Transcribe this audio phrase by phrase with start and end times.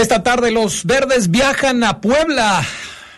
[0.00, 2.66] Esta tarde los verdes viajan a Puebla.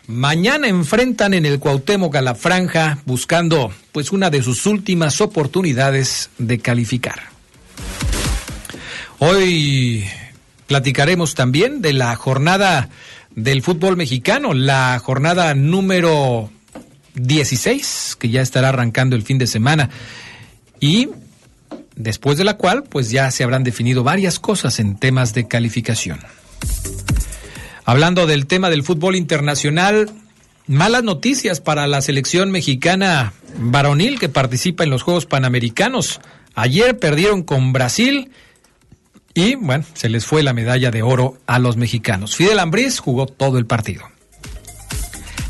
[0.09, 6.31] Mañana enfrentan en el Cuauhtémoc a la franja buscando pues una de sus últimas oportunidades
[6.39, 7.23] de calificar.
[9.21, 10.05] Hoy
[10.67, 12.89] platicaremos también de la jornada
[13.31, 16.51] del fútbol mexicano, la jornada número
[17.15, 19.89] 16 que ya estará arrancando el fin de semana
[20.81, 21.11] y
[21.95, 26.19] después de la cual pues ya se habrán definido varias cosas en temas de calificación.
[27.85, 30.11] Hablando del tema del fútbol internacional,
[30.67, 36.21] malas noticias para la selección mexicana varonil que participa en los Juegos Panamericanos.
[36.55, 38.31] Ayer perdieron con Brasil
[39.35, 42.37] y, bueno, se les fue la medalla de oro a los mexicanos.
[42.37, 44.05] Fidel Ambriz jugó todo el partido.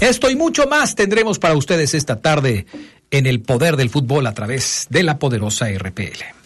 [0.00, 2.66] Esto y mucho más tendremos para ustedes esta tarde
[3.10, 6.41] en el poder del fútbol a través de la poderosa RPL.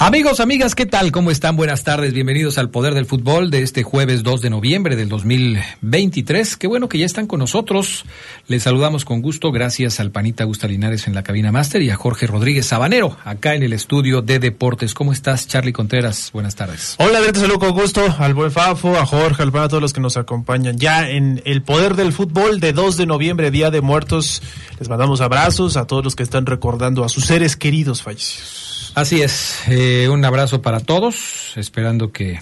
[0.00, 1.10] Amigos, amigas, ¿qué tal?
[1.10, 1.56] ¿Cómo están?
[1.56, 2.12] Buenas tardes.
[2.12, 6.56] Bienvenidos al Poder del Fútbol de este jueves 2 de noviembre del 2023.
[6.56, 8.04] Qué bueno que ya están con nosotros.
[8.46, 9.50] Les saludamos con gusto.
[9.50, 13.56] Gracias al Panita Gusta Linares en la cabina máster y a Jorge Rodríguez Sabanero acá
[13.56, 14.94] en el estudio de Deportes.
[14.94, 16.30] ¿Cómo estás, Charlie Contreras?
[16.32, 16.94] Buenas tardes.
[16.98, 19.92] Hola, te saludo con gusto al buen Fafo, a Jorge, al pan, a todos los
[19.92, 23.80] que nos acompañan ya en el Poder del Fútbol de 2 de noviembre, Día de
[23.80, 24.42] Muertos.
[24.78, 28.57] Les mandamos abrazos a todos los que están recordando a sus seres queridos fallecidos.
[28.98, 32.40] Así es, eh, un abrazo para todos, esperando que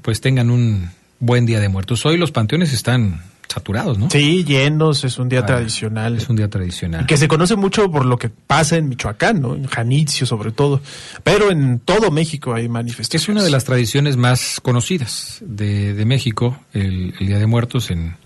[0.00, 2.06] pues tengan un buen día de muertos.
[2.06, 4.08] Hoy los panteones están saturados, ¿no?
[4.08, 6.16] Sí, llenos, es un día ah, tradicional.
[6.16, 7.02] Es un día tradicional.
[7.02, 9.54] Y que se conoce mucho por lo que pasa en Michoacán, ¿no?
[9.54, 10.80] En Janitzio sobre todo.
[11.22, 13.22] Pero en todo México hay manifestaciones.
[13.22, 18.16] Es una de las tradiciones más conocidas de, México, el, el, Día de Muertos en,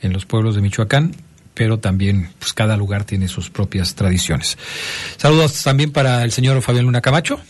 [0.00, 1.14] en los pueblos de Michoacán
[1.54, 4.58] pero también pues cada lugar tiene sus propias tradiciones.
[5.16, 7.40] Saludos también para el señor Fabián Luna Camacho.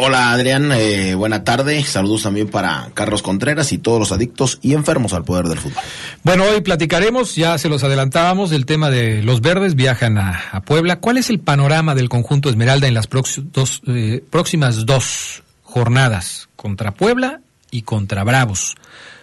[0.00, 1.82] Hola Adrián, eh, buena tarde.
[1.82, 5.82] Saludos también para Carlos Contreras y todos los adictos y enfermos al poder del fútbol.
[6.22, 11.00] Bueno, hoy platicaremos, ya se los adelantábamos, del tema de los verdes viajan a, Puebla.
[11.00, 16.94] ¿Cuál es el panorama del conjunto Esmeralda en las dos, eh, próximas dos jornadas contra
[16.94, 17.40] Puebla
[17.72, 18.76] y contra Bravos?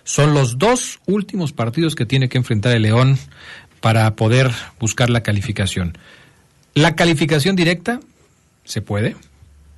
[0.03, 3.17] Son los dos últimos partidos que tiene que enfrentar el León
[3.85, 5.95] para poder buscar la calificación.
[6.73, 7.99] La calificación directa
[8.63, 9.15] se puede,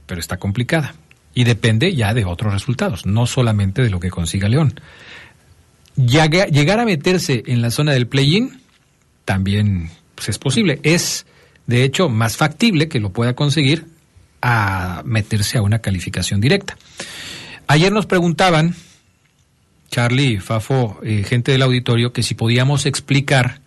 [0.06, 0.96] pero está complicada
[1.34, 4.80] y depende ya de otros resultados, no solamente de lo que consiga León.
[5.98, 8.62] Llegar a meterse en la zona del play-in
[9.26, 10.80] también pues, es posible.
[10.84, 11.26] Es,
[11.66, 13.88] de hecho, más factible que lo pueda conseguir
[14.42, 16.78] a meterse a una calificación directa.
[17.68, 18.74] Ayer nos preguntaban,
[19.92, 23.67] Charlie, Fafo, eh, gente del auditorio, que si podíamos explicar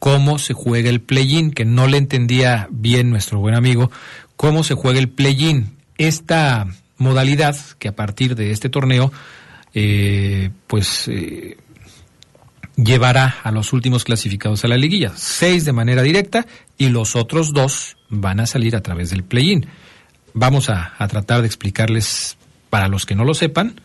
[0.00, 3.92] cómo se juega el play-in, que no le entendía bien nuestro buen amigo,
[4.34, 5.76] cómo se juega el play-in.
[5.98, 6.66] Esta
[6.96, 9.12] modalidad que a partir de este torneo,
[9.74, 11.58] eh, pues eh,
[12.76, 16.46] llevará a los últimos clasificados a la liguilla, seis de manera directa
[16.78, 19.66] y los otros dos van a salir a través del play-in.
[20.32, 22.38] Vamos a, a tratar de explicarles,
[22.70, 23.80] para los que no lo sepan,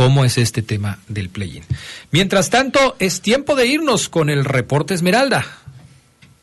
[0.00, 1.62] cómo es este tema del play-in.
[2.10, 5.44] Mientras tanto, es tiempo de irnos con el reporte Esmeralda.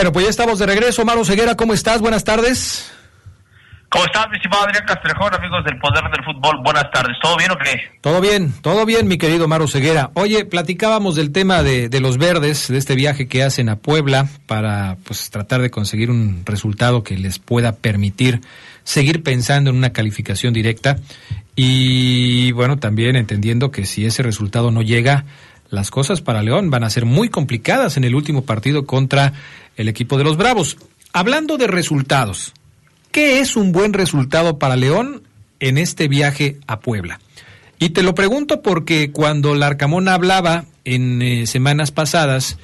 [0.00, 1.04] Bueno, pues ya estamos de regreso.
[1.04, 2.00] Maro Ceguera, ¿cómo estás?
[2.00, 2.90] Buenas tardes.
[3.90, 6.56] ¿Cómo estás, mi estimado Adrián Castrejón, amigos del Poder del Fútbol?
[6.64, 7.18] Buenas tardes.
[7.20, 7.82] ¿Todo bien o qué?
[8.00, 10.10] Todo bien, todo bien, mi querido Maro Ceguera.
[10.14, 14.26] Oye, platicábamos del tema de, de, los verdes, de este viaje que hacen a Puebla
[14.46, 18.40] para pues tratar de conseguir un resultado que les pueda permitir
[18.84, 20.96] seguir pensando en una calificación directa
[21.56, 25.26] y bueno, también entendiendo que si ese resultado no llega,
[25.68, 29.34] las cosas para León van a ser muy complicadas en el último partido contra
[29.80, 30.76] el equipo de los Bravos.
[31.12, 32.52] Hablando de resultados,
[33.10, 35.24] ¿Qué es un buen resultado para León
[35.58, 37.18] en este viaje a Puebla?
[37.80, 42.56] Y te lo pregunto porque cuando Larcamón hablaba en eh, semanas pasadas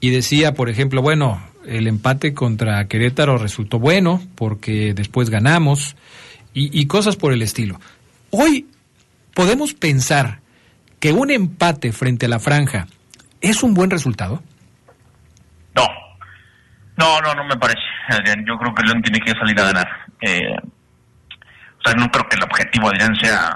[0.00, 5.94] y decía, por ejemplo, bueno, el empate contra Querétaro resultó bueno porque después ganamos
[6.52, 7.78] y, y cosas por el estilo.
[8.30, 8.66] Hoy
[9.32, 10.40] podemos pensar
[10.98, 12.88] que un empate frente a la franja
[13.40, 14.42] es un buen resultado.
[15.76, 15.86] No,
[16.96, 18.44] no, no, no me parece, Adrián.
[18.46, 19.88] Yo creo que León tiene que salir a ganar.
[20.20, 23.48] Eh, o sea, no creo que el objetivo, Adrián, sea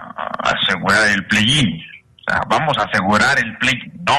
[0.42, 1.80] asegurar el play-in.
[2.20, 3.74] O sea, vamos a asegurar el play
[4.04, 4.16] No.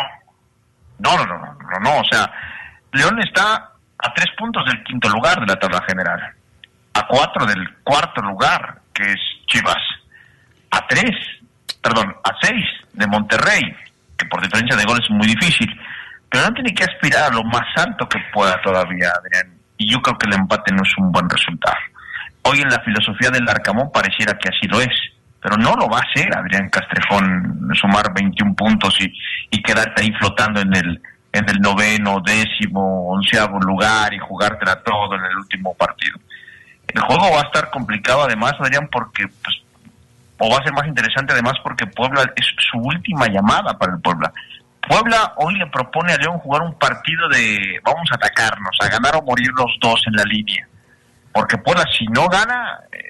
[1.00, 2.30] No, no, no, no, no, O sea,
[2.92, 6.33] León está a tres puntos del quinto lugar de la tabla general.
[6.94, 9.77] A cuatro del cuarto lugar, que es Chivas.
[10.72, 11.12] A tres,
[11.81, 13.62] perdón, a seis de Monterrey,
[14.18, 15.69] que por diferencia de goles es muy difícil
[16.29, 19.57] pero no tiene que aspirar a lo más alto que pueda todavía, Adrián.
[19.77, 21.77] Y yo creo que el empate no es un buen resultado.
[22.43, 24.95] Hoy en la filosofía del Arcamón pareciera que así lo es,
[25.41, 29.11] pero no lo va a hacer Adrián Castrejón, sumar 21 puntos y,
[29.49, 35.15] y quedarte ahí flotando en el, en el noveno, décimo, onceavo lugar y jugártela todo
[35.15, 36.17] en el último partido.
[36.87, 39.61] El juego va a estar complicado además, Adrián, porque, pues,
[40.39, 44.01] o va a ser más interesante además porque Puebla es su última llamada para el
[44.01, 44.31] Puebla.
[44.87, 49.15] Puebla hoy le propone a León jugar un partido de vamos a atacarnos, a ganar
[49.15, 50.67] o morir los dos en la línea.
[51.31, 53.09] Porque Puebla si no gana, eh,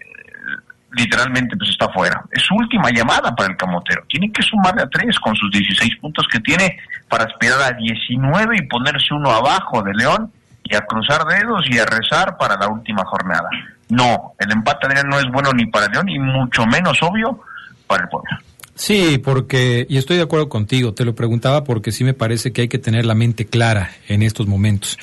[0.91, 2.23] literalmente pues está fuera.
[2.31, 4.03] Es su última llamada para el Camotero.
[4.07, 8.57] Tiene que sumarle a tres con sus 16 puntos que tiene para aspirar a 19
[8.57, 10.31] y ponerse uno abajo de León
[10.63, 13.49] y a cruzar dedos y a rezar para la última jornada.
[13.89, 17.41] No, el empate no es bueno ni para León y mucho menos obvio
[17.87, 18.39] para el Puebla.
[18.79, 22.61] Sí, porque, y estoy de acuerdo contigo, te lo preguntaba porque sí me parece que
[22.61, 24.97] hay que tener la mente clara en estos momentos.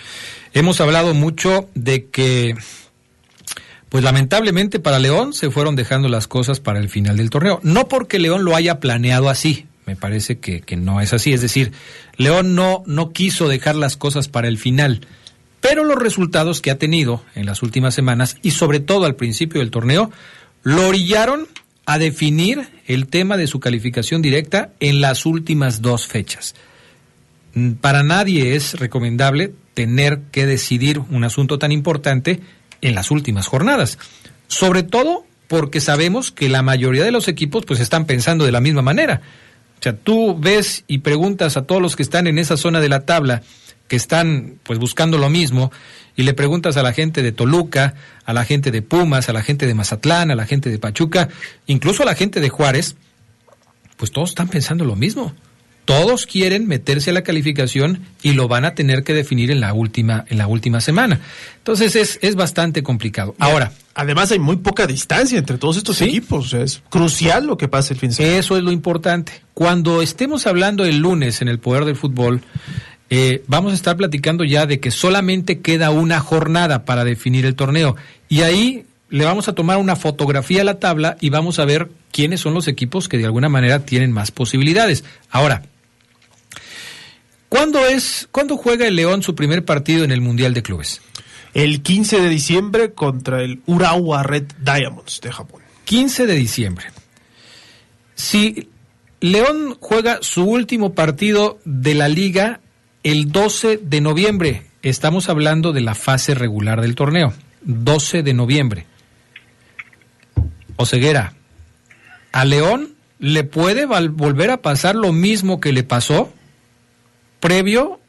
[0.54, 2.56] Hemos hablado mucho de que,
[3.90, 7.60] pues lamentablemente para León se fueron dejando las cosas para el final del torneo.
[7.62, 11.34] No porque León lo haya planeado así, me parece que, que no es así.
[11.34, 11.72] Es decir,
[12.16, 15.02] León no, no quiso dejar las cosas para el final.
[15.60, 19.60] Pero los resultados que ha tenido en las últimas semanas y sobre todo al principio
[19.60, 20.10] del torneo
[20.62, 21.46] lo orillaron
[21.86, 26.54] a definir el tema de su calificación directa en las últimas dos fechas.
[27.54, 32.40] Mm, para nadie es recomendable tener que decidir un asunto tan importante
[32.82, 33.98] en las últimas jornadas,
[34.48, 38.60] sobre todo porque sabemos que la mayoría de los equipos pues están pensando de la
[38.60, 39.22] misma manera.
[39.78, 42.88] O sea, tú ves y preguntas a todos los que están en esa zona de
[42.88, 43.42] la tabla,
[43.86, 45.70] que están pues buscando lo mismo,
[46.16, 49.42] y le preguntas a la gente de Toluca, a la gente de Pumas, a la
[49.42, 51.28] gente de Mazatlán, a la gente de Pachuca,
[51.66, 52.96] incluso a la gente de Juárez,
[53.96, 55.34] pues todos están pensando lo mismo.
[55.84, 59.72] Todos quieren meterse a la calificación y lo van a tener que definir en la
[59.72, 61.20] última, en la última semana.
[61.58, 63.36] Entonces es, es bastante complicado.
[63.38, 63.72] Ahora.
[63.98, 66.52] Además hay muy poca distancia entre todos estos equipos.
[66.52, 68.36] es crucial lo que pasa el fin de semana.
[68.36, 69.40] Eso es lo importante.
[69.54, 72.42] Cuando estemos hablando el lunes en el poder del fútbol,
[73.08, 77.54] eh, vamos a estar platicando ya de que solamente queda una jornada para definir el
[77.54, 77.96] torneo.
[78.28, 81.88] Y ahí le vamos a tomar una fotografía a la tabla y vamos a ver
[82.10, 85.04] quiénes son los equipos que de alguna manera tienen más posibilidades.
[85.30, 85.62] Ahora,
[87.48, 91.00] ¿cuándo es, cuándo juega el León su primer partido en el Mundial de Clubes?
[91.54, 95.62] El 15 de diciembre contra el Urawa Red Diamonds de Japón.
[95.84, 96.86] 15 de diciembre.
[98.14, 98.68] Si
[99.20, 102.60] León juega su último partido de la liga
[103.06, 104.66] el 12 de noviembre.
[104.82, 107.32] Estamos hablando de la fase regular del torneo.
[107.62, 108.86] 12 de noviembre.
[110.74, 111.34] Oseguera,
[112.32, 116.32] a León le puede volver a pasar lo mismo que le pasó
[117.38, 118.00] previo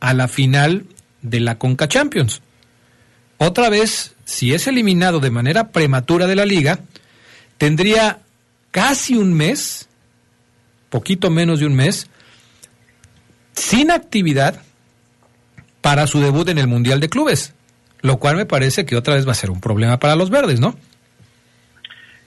[0.00, 0.86] a la final
[1.22, 2.42] de la Conca Champions.
[3.38, 6.80] Otra vez, si es eliminado de manera prematura de la liga,
[7.58, 8.18] tendría
[8.72, 9.88] casi un mes,
[10.90, 12.08] poquito menos de un mes,
[13.54, 14.60] sin actividad
[15.80, 17.54] para su debut en el Mundial de Clubes,
[18.00, 20.60] lo cual me parece que otra vez va a ser un problema para los verdes,
[20.60, 20.76] ¿no?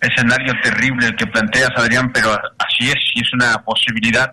[0.01, 4.29] Escenario terrible el que planteas, Adrián, pero así es, y es una posibilidad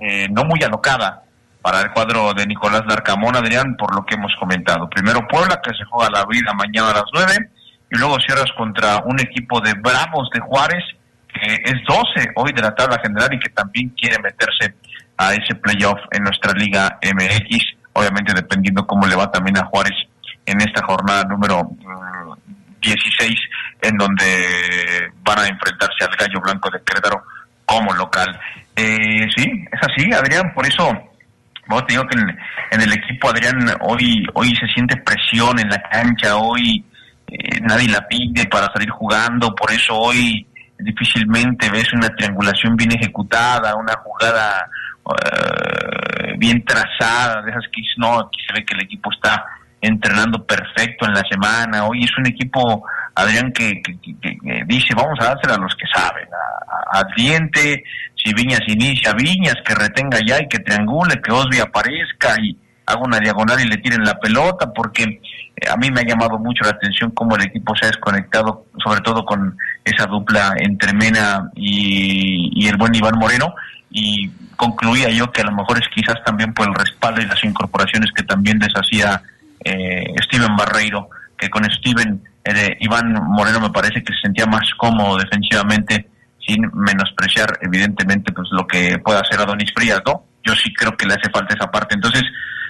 [0.00, 1.22] eh, no muy alocada
[1.60, 4.88] para el cuadro de Nicolás Larcamón, Adrián, por lo que hemos comentado.
[4.88, 7.50] Primero Puebla, que se juega la vida mañana a las nueve,
[7.90, 10.84] y luego cierras contra un equipo de Bravos de Juárez,
[11.32, 14.74] que es 12 hoy de la tabla general y que también quiere meterse
[15.18, 17.58] a ese playoff en nuestra Liga MX,
[17.92, 19.96] obviamente dependiendo cómo le va también a Juárez
[20.46, 21.68] en esta jornada número
[22.80, 27.22] 16, mm, en donde van a enfrentarse al Gallo Blanco de Querétaro
[27.66, 28.38] como local.
[28.74, 30.88] Eh, sí, es así, Adrián, por eso
[31.68, 35.82] bueno, te digo que en, el equipo Adrián hoy hoy se siente presión en la
[35.82, 36.82] cancha, hoy
[37.26, 40.46] eh, nadie la pide para salir jugando, por eso hoy
[40.78, 44.70] difícilmente ves una triangulación bien ejecutada, una jugada
[45.14, 49.44] eh, bien trazada, de esas que no, aquí se ve que el equipo está
[49.80, 52.84] entrenando perfecto en la semana, hoy es un equipo,
[53.14, 53.80] Adrián, que,
[54.66, 56.26] dice, vamos a dársela a los que saben,
[56.92, 57.84] al diente,
[58.16, 63.00] si Viñas inicia, Viñas que retenga ya y que triangule, que Osby aparezca y haga
[63.00, 66.64] una diagonal y le tiren la pelota, porque eh, a mí me ha llamado mucho
[66.64, 71.50] la atención cómo el equipo se ha desconectado, sobre todo con esa dupla entre Mena
[71.54, 73.54] y, el buen Iván Moreno,
[73.90, 77.42] y concluía yo que a lo mejor es quizás también por el respaldo y las
[77.44, 79.22] incorporaciones que también deshacía
[79.64, 84.68] eh, Steven Barreiro, que con Steven eh, Iván Moreno me parece que se sentía más
[84.76, 86.08] cómodo defensivamente
[86.44, 90.24] sin menospreciar evidentemente pues lo que pueda hacer Adonis Frías, ¿no?
[90.44, 91.94] Yo sí creo que le hace falta esa parte.
[91.94, 92.22] Entonces,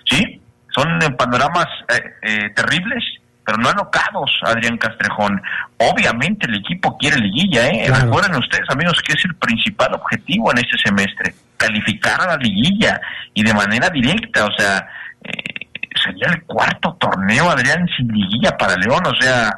[0.05, 0.41] sí,
[0.75, 3.05] son panoramas eh, eh, terribles,
[3.45, 5.41] pero no alocados, Adrián Castrejón.
[5.79, 7.89] Obviamente el equipo quiere liguilla, ¿eh?
[7.89, 12.99] Recuerden ustedes, amigos, que es el principal objetivo en este semestre, calificar a la liguilla
[13.35, 14.87] y de manera directa, o sea,
[15.23, 15.69] eh,
[16.03, 19.51] sería el cuarto torneo, Adrián, sin liguilla para León, o sea,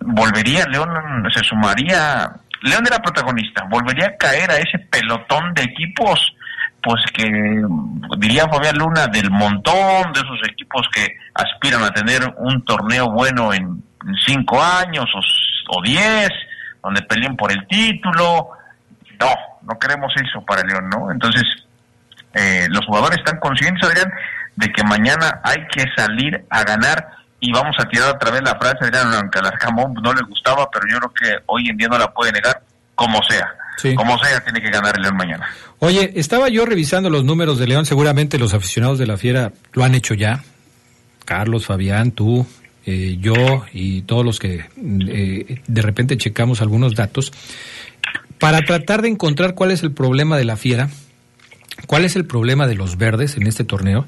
[0.00, 0.88] volvería, León
[1.34, 2.30] se sumaría
[2.62, 6.34] León era protagonista, volvería a caer a ese pelotón de equipos,
[6.82, 7.24] pues que
[8.18, 13.52] diría Fabián Luna, del montón de esos equipos que aspiran a tener un torneo bueno
[13.52, 13.82] en,
[14.26, 15.06] cinco años
[15.68, 16.30] o, diez,
[16.82, 18.48] donde peleen por el título.
[19.20, 21.10] No, no queremos eso para León, ¿no?
[21.10, 21.42] Entonces,
[22.34, 24.10] eh, los jugadores están conscientes, Adrián,
[24.56, 27.08] de que mañana hay que salir a ganar
[27.40, 30.86] y vamos a tirar otra vez la frase, aunque a Larcamón no le gustaba, pero
[30.90, 32.62] yo creo que hoy en día no la puede negar,
[32.94, 33.48] como sea.
[33.96, 35.48] Como sea, tiene que ganar el León mañana.
[35.78, 39.84] Oye, estaba yo revisando los números de León, seguramente los aficionados de la Fiera lo
[39.84, 40.42] han hecho ya.
[41.24, 42.46] Carlos, Fabián, tú,
[42.84, 47.32] eh, yo y todos los que eh, de repente checamos algunos datos,
[48.40, 50.90] para tratar de encontrar cuál es el problema de la Fiera,
[51.86, 54.06] cuál es el problema de los verdes en este torneo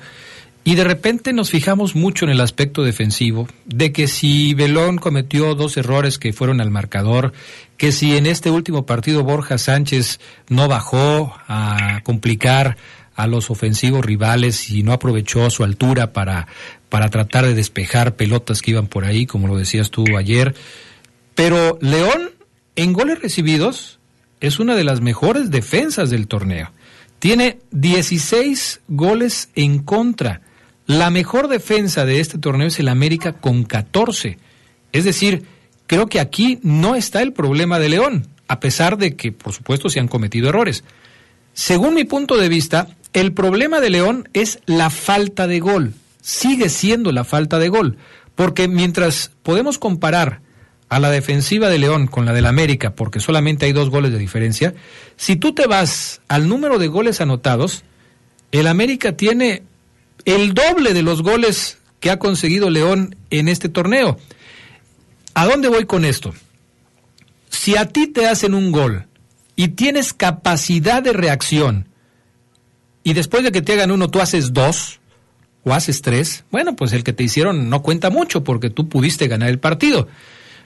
[0.65, 5.55] y de repente nos fijamos mucho en el aspecto defensivo, de que si Belón cometió
[5.55, 7.33] dos errores que fueron al marcador,
[7.77, 12.77] que si en este último partido Borja Sánchez no bajó a complicar
[13.17, 16.47] a los ofensivos rivales y no aprovechó su altura para,
[16.89, 20.55] para tratar de despejar pelotas que iban por ahí, como lo decías tú ayer.
[21.35, 22.31] Pero León,
[22.77, 23.99] en goles recibidos,
[24.43, 26.71] es una de las mejores defensas del torneo.
[27.19, 30.43] Tiene 16 goles en contra
[30.87, 34.39] la mejor defensa de este torneo es el América con 14.
[34.93, 35.45] Es decir,
[35.87, 39.89] creo que aquí no está el problema de León, a pesar de que, por supuesto,
[39.89, 40.85] se han cometido errores.
[41.55, 45.95] Según mi punto de vista, el problema de León es la falta de gol.
[46.21, 47.97] Sigue siendo la falta de gol.
[48.35, 50.41] Porque mientras podemos comparar
[50.93, 54.19] a la defensiva de León con la del América, porque solamente hay dos goles de
[54.19, 54.75] diferencia,
[55.17, 57.83] si tú te vas al número de goles anotados,
[58.51, 59.63] el América tiene
[60.27, 64.19] el doble de los goles que ha conseguido León en este torneo.
[65.33, 66.35] ¿A dónde voy con esto?
[67.49, 69.07] Si a ti te hacen un gol
[69.57, 71.89] y tienes capacidad de reacción
[73.03, 75.01] y después de que te hagan uno tú haces dos
[75.65, 79.27] o haces tres, bueno, pues el que te hicieron no cuenta mucho porque tú pudiste
[79.27, 80.07] ganar el partido.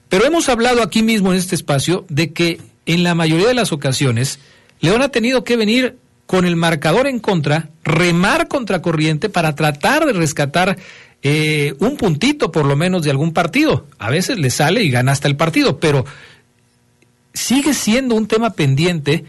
[0.08, 3.72] Pero hemos hablado aquí mismo en este espacio de que en la mayoría de las
[3.72, 4.38] ocasiones
[4.80, 5.96] León ha tenido que venir
[6.26, 10.76] con el marcador en contra, remar contra corriente para tratar de rescatar
[11.22, 13.86] eh, un puntito por lo menos de algún partido.
[13.98, 16.04] A veces le sale y gana hasta el partido, pero
[17.32, 19.24] sigue siendo un tema pendiente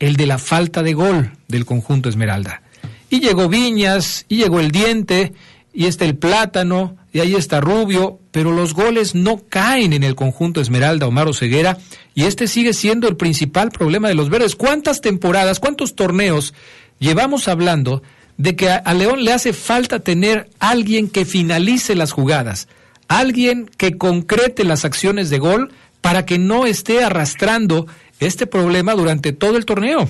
[0.00, 2.62] el de la falta de gol del conjunto Esmeralda.
[3.10, 5.32] Y llegó Viñas, y llegó el diente,
[5.72, 10.14] y está el plátano, y ahí está Rubio, pero los goles no caen en el
[10.14, 11.78] conjunto Esmeralda Omar Ceguera
[12.14, 14.54] y este sigue siendo el principal problema de los verdes.
[14.54, 16.54] ¿Cuántas temporadas, cuántos torneos
[16.98, 18.02] llevamos hablando
[18.36, 22.68] de que a, León le hace falta tener alguien que finalice las jugadas,
[23.08, 27.86] alguien que concrete las acciones de gol para que no esté arrastrando
[28.20, 30.08] este problema durante todo el torneo?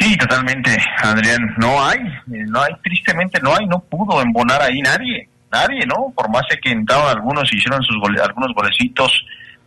[0.00, 1.54] Sí, totalmente, Adrián.
[1.58, 5.28] No hay, no hay, tristemente no hay, no pudo embonar ahí nadie.
[5.52, 6.10] nadie, ¿no?
[6.16, 9.24] Por más que entraron algunos y hicieron sus algunos golecitos,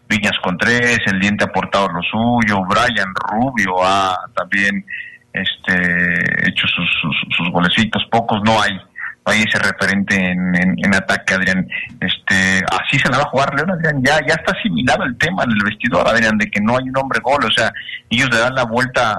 [0.09, 4.85] Viñas con tres, el diente ha aportado lo suyo, Brian Rubio ha también
[5.31, 8.71] este hecho sus, golecitos, pocos no hay,
[9.25, 11.67] hay ese referente en, en, ataque, Adrián.
[11.99, 15.43] Este, así se la va a jugar León, Adrián, ya, ya está asimilado el tema
[15.43, 17.71] en el vestidor, Adrián, de que no hay un hombre gol, o sea,
[18.09, 19.15] ellos le dan la vuelta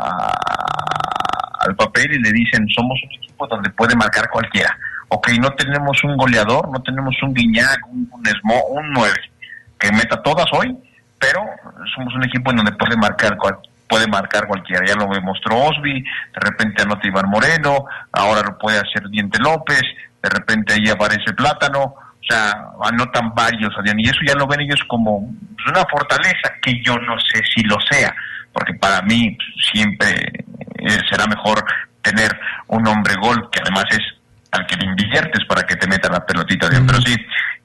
[1.61, 4.77] al papel y le dicen, somos un equipo donde puede marcar cualquiera.
[5.09, 8.23] Ok, no tenemos un goleador, no tenemos un Guiñac, un, un,
[8.71, 9.15] un 9
[9.79, 10.77] que meta todas hoy,
[11.19, 11.41] pero
[11.95, 13.37] somos un equipo en donde puede marcar
[13.89, 14.85] puede marcar cualquiera.
[14.87, 19.83] Ya lo demostró Osby, de repente anota Iván Moreno, ahora lo puede hacer Diente López,
[20.23, 24.83] de repente ahí aparece Plátano, o sea, anotan varios, y eso ya lo ven ellos
[24.89, 28.15] como una fortaleza que yo no sé si lo sea,
[28.53, 29.37] porque para mí
[29.73, 30.15] siempre
[30.79, 31.65] eh, será mejor
[32.03, 32.31] tener
[32.69, 34.01] un hombre gol que además es
[34.53, 36.69] al que le inviertes para que te meta la pelotita.
[36.69, 37.15] de Pero sí,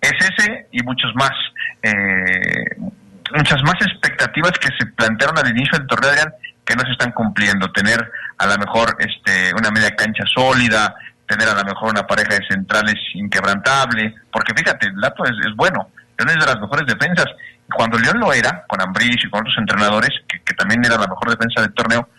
[0.02, 1.32] es ese y muchos más.
[1.84, 2.76] Eh,
[3.36, 6.34] muchas más expectativas que se plantearon al inicio del torneo Adrián
[6.66, 7.72] que no se están cumpliendo.
[7.72, 8.00] Tener
[8.38, 10.96] a lo mejor este, una media cancha sólida,
[11.28, 15.90] tener a lo mejor una pareja de centrales inquebrantable, porque fíjate, el dato es, bueno,
[16.18, 17.28] León es de las mejores defensas.
[17.74, 21.30] Cuando León lo era, con Ambris y con otros entrenadores, que, también era la mejor
[21.30, 22.10] defensa del torneo,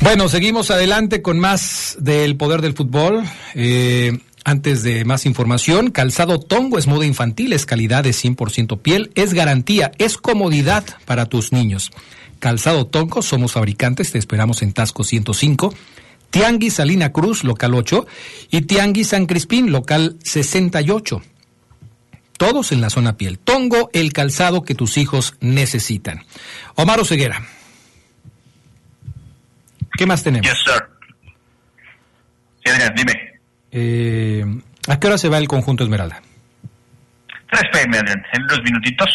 [0.00, 3.24] Bueno, seguimos adelante con más del poder del fútbol.
[3.54, 9.10] Eh, antes de más información, calzado Tongo es moda infantil, es calidad de 100% piel,
[9.14, 11.90] es garantía, es comodidad para tus niños.
[12.38, 15.74] Calzado Tongo, somos fabricantes, te esperamos en Tasco 105.
[16.30, 18.06] Tianguis Salina Cruz, local 8,
[18.50, 21.20] y Tianguis San Crispín, local 68.
[22.38, 23.38] Todos en la zona piel.
[23.38, 26.24] Tongo, el calzado que tus hijos necesitan.
[26.74, 27.46] Omar Ceguera.
[29.98, 30.50] ¿Qué más tenemos?
[30.50, 30.88] Yes, sir.
[32.94, 33.37] dime.
[33.70, 34.44] Eh,
[34.88, 36.20] ¿A qué hora se va el conjunto Esmeralda?
[37.50, 38.22] 3 pm, Adrián.
[38.32, 39.08] En unos minutitos,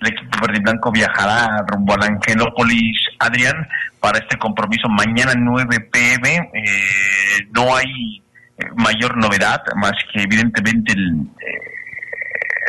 [0.00, 3.66] el equipo verde y blanco viajará rumbo a Angelópolis, Adrián,
[4.00, 6.50] para este compromiso mañana 9 pm.
[6.54, 8.22] Eh, no hay
[8.58, 11.26] eh, mayor novedad, más que evidentemente el,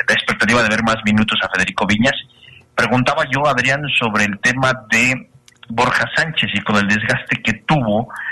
[0.07, 2.15] la expectativa de ver más minutos a Federico Viñas.
[2.75, 5.29] Preguntaba yo, Adrián, sobre el tema de
[5.69, 8.30] Borja Sánchez y con el desgaste que tuvo eh,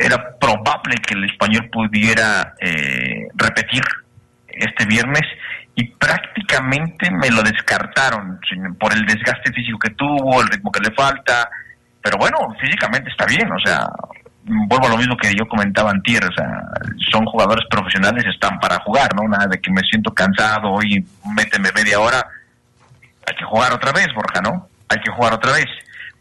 [0.00, 3.82] era probable que el español pudiera eh, repetir
[4.48, 5.22] este viernes
[5.74, 8.38] y prácticamente me lo descartaron
[8.78, 11.48] por el desgaste físico que tuvo, el ritmo que le falta,
[12.00, 13.84] pero bueno, físicamente está bien, o sea,
[14.44, 16.48] vuelvo a lo mismo que yo comentaba antier, o sea,
[17.10, 19.28] son jugadores profesionales, están para jugar, ¿no?
[19.28, 22.24] Nada de que me siento cansado, hoy méteme media hora,
[23.28, 24.68] hay que jugar otra vez, Borja, ¿no?
[24.88, 25.66] Hay que jugar otra vez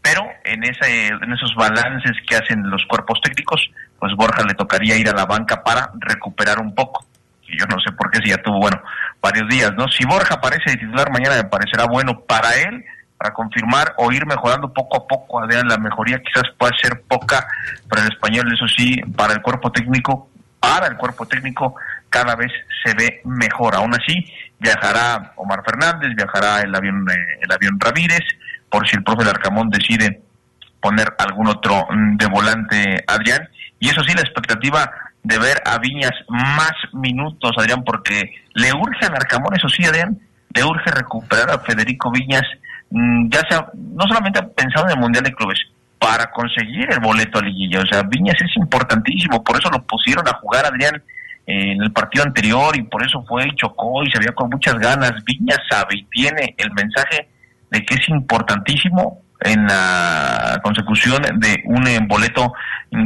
[0.05, 3.59] pero en, ese, en esos balances que hacen los cuerpos técnicos,
[3.97, 7.03] pues Borja le tocaría ir a la banca para recuperar un poco.
[7.47, 8.79] Y yo no sé por qué si ya tuvo, bueno,
[9.19, 9.87] varios días, ¿no?
[9.87, 12.85] Si Borja aparece de titular mañana me parecerá bueno para él,
[13.17, 15.41] para confirmar o ir mejorando poco a poco.
[15.41, 17.47] Adrián, la mejoría quizás pueda ser poca
[17.89, 21.73] para el español, eso sí, para el cuerpo técnico, para el cuerpo técnico
[22.11, 22.51] cada vez
[22.83, 23.73] se ve mejor.
[23.73, 24.23] Aún así,
[24.59, 28.21] viajará Omar Fernández, viajará el avión, eh, el avión Ramírez,
[28.69, 30.21] por si el profe Larcamón decide
[30.81, 33.47] poner algún otro mm, de volante Adrián.
[33.79, 34.91] Y eso sí, la expectativa
[35.23, 40.19] de ver a Viñas más minutos, Adrián, porque le urge a Larcamón, eso sí, Adrián,
[40.53, 42.43] le urge recuperar a Federico Viñas,
[42.91, 45.59] mm, ya sea, no solamente pensado en el Mundial de Clubes,
[45.97, 47.81] para conseguir el boleto a liguilla.
[47.81, 51.01] O sea, Viñas es importantísimo, por eso lo pusieron a jugar, Adrián,
[51.47, 54.75] en el partido anterior y por eso fue y chocó y se veía con muchas
[54.75, 55.13] ganas.
[55.23, 57.29] Viñas sabe y tiene el mensaje
[57.71, 62.53] de que es importantísimo en la consecución de un eh, boleto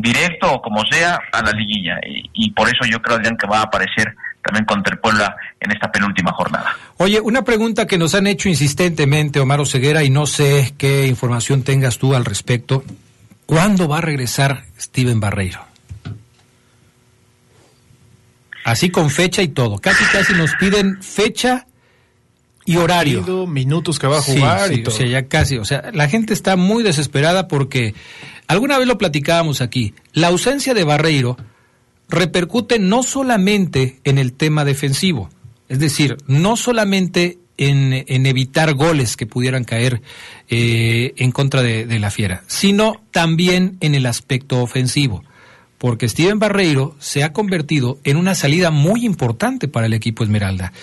[0.02, 2.00] directo o como sea a la liguilla.
[2.34, 5.72] Y, por eso yo creo, Adrián, que va a aparecer también contra el Puebla en
[5.72, 6.76] esta penúltima jornada.
[6.98, 11.64] Oye, una pregunta que nos han hecho insistentemente, Omar Ceguera, y no sé qué información
[11.64, 12.84] tengas tú al respecto.
[13.46, 15.66] ¿Cuándo va a regresar Steven Barreiro?
[18.64, 19.80] Así con fecha y todo.
[19.80, 21.66] Casi casi nos piden fecha
[22.70, 23.48] y horario.
[23.48, 24.94] minutos que va a jugar y todo.
[24.94, 25.58] O sea, ya casi.
[25.58, 27.96] O sea, la gente está muy desesperada porque
[28.46, 29.96] alguna vez lo platicábamos aquí.
[30.14, 31.36] La ausencia de Barreiro
[32.10, 35.32] repercute no solamente en el tema defensivo,
[35.68, 40.04] es decir, no solamente en, evitar goles que pudieran caer
[40.48, 45.24] eh, en contra de, de la fiera, sino también en el aspecto ofensivo
[45.80, 50.74] porque Steven Barreiro se ha convertido en una salida muy importante para el equipo Esmeralda.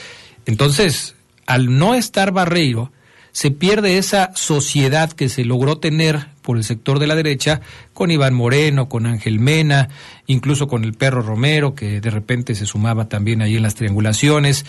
[0.47, 1.16] Entonces,
[1.47, 2.93] al no estar Barreiro,
[3.33, 7.61] se pierde esa sociedad que se logró tener por el sector de la derecha
[7.93, 9.89] con Iván Moreno, con Ángel Mena,
[10.27, 14.65] incluso con el perro Romero, que de repente se sumaba también ahí en las triangulaciones.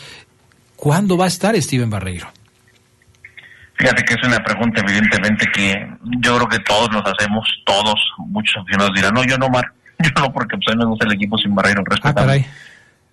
[0.76, 2.28] ¿Cuándo va a estar Steven Barreiro?
[3.76, 5.88] Fíjate que es una pregunta evidentemente que
[6.20, 9.66] yo creo que todos nos hacemos, todos, muchos aficionados dirán, no, yo no, Mar,
[10.00, 12.46] yo no, porque pues a mí me gusta el equipo sin Barreiro, respetable.
[12.46, 12.67] Ah,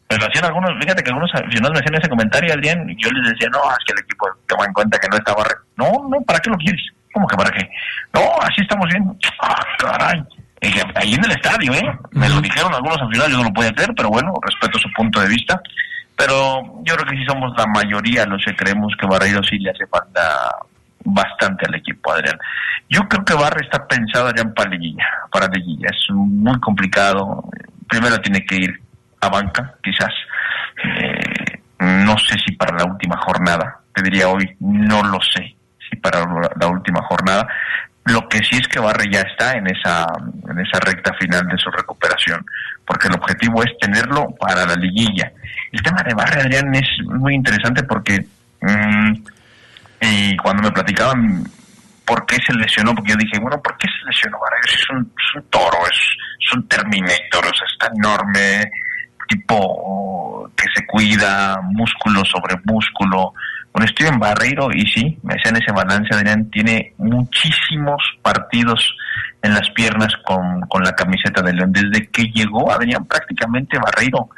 [0.09, 3.33] pero hacían algunos, fíjate que algunos aficionados me hacían ese comentario, Adrián, y yo les
[3.33, 5.45] decía, no, es que el equipo toma en cuenta que no estaba...
[5.77, 6.83] No, no, ¿para qué lo quieres?
[7.12, 7.69] ¿Cómo que para qué?
[8.12, 9.17] No, así estamos bien.
[9.40, 10.23] Ah, caray.
[10.97, 11.99] ahí en el estadio, ¿eh?
[12.11, 15.21] Me lo dijeron algunos aficionados, yo no lo podía hacer, pero bueno, respeto su punto
[15.21, 15.61] de vista.
[16.17, 19.71] Pero yo creo que sí somos la mayoría los que creemos que Barreiro sí le
[19.71, 20.21] hace falta
[21.05, 22.38] bastante al equipo, Adrián.
[22.88, 25.88] Yo creo que Barre está pensado ya en para liguilla, para liguilla.
[25.90, 27.45] Es muy complicado.
[27.88, 28.84] Primero tiene que ir
[29.27, 30.13] a banca, quizás.
[30.85, 35.57] Eh, no sé si para la última jornada, te diría hoy, no lo sé
[35.89, 36.25] si para
[36.61, 37.47] la última jornada.
[38.07, 40.07] Lo que sí es que Barre ya está en esa,
[40.49, 42.45] en esa recta final de su recuperación,
[42.85, 45.33] porque el objetivo es tenerlo para la liguilla.
[45.73, 48.27] El tema de Barre, Adrián, es muy interesante porque
[48.61, 49.15] mm,
[50.01, 51.45] y cuando me platicaban
[52.05, 54.57] por qué se lesionó, porque yo dije, bueno, ¿por qué se lesionó Barre?
[54.67, 55.99] Es un, es un toro, es,
[56.45, 58.71] es un Terminator, o sea, está enorme,
[59.29, 63.33] tipo que se cuida, músculo sobre músculo.
[63.73, 68.97] Bueno, estoy en Barreiro y sí, me hacían ese balance, Adrián, tiene muchísimos partidos
[69.43, 71.73] en las piernas con, con la camiseta de León.
[71.73, 74.29] Desde que llegó Adrián, prácticamente Barreiro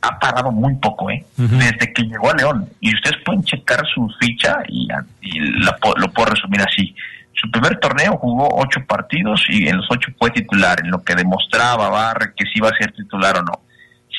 [0.00, 1.24] ha parado muy poco, ¿eh?
[1.36, 2.68] Desde que llegó a León.
[2.80, 6.94] Y ustedes pueden checar su ficha y, lo puedo resumir así.
[7.34, 11.14] Su primer torneo jugó ocho partidos y en los ocho fue titular, en lo que
[11.14, 13.65] demostraba Barre que sí iba a ser titular o no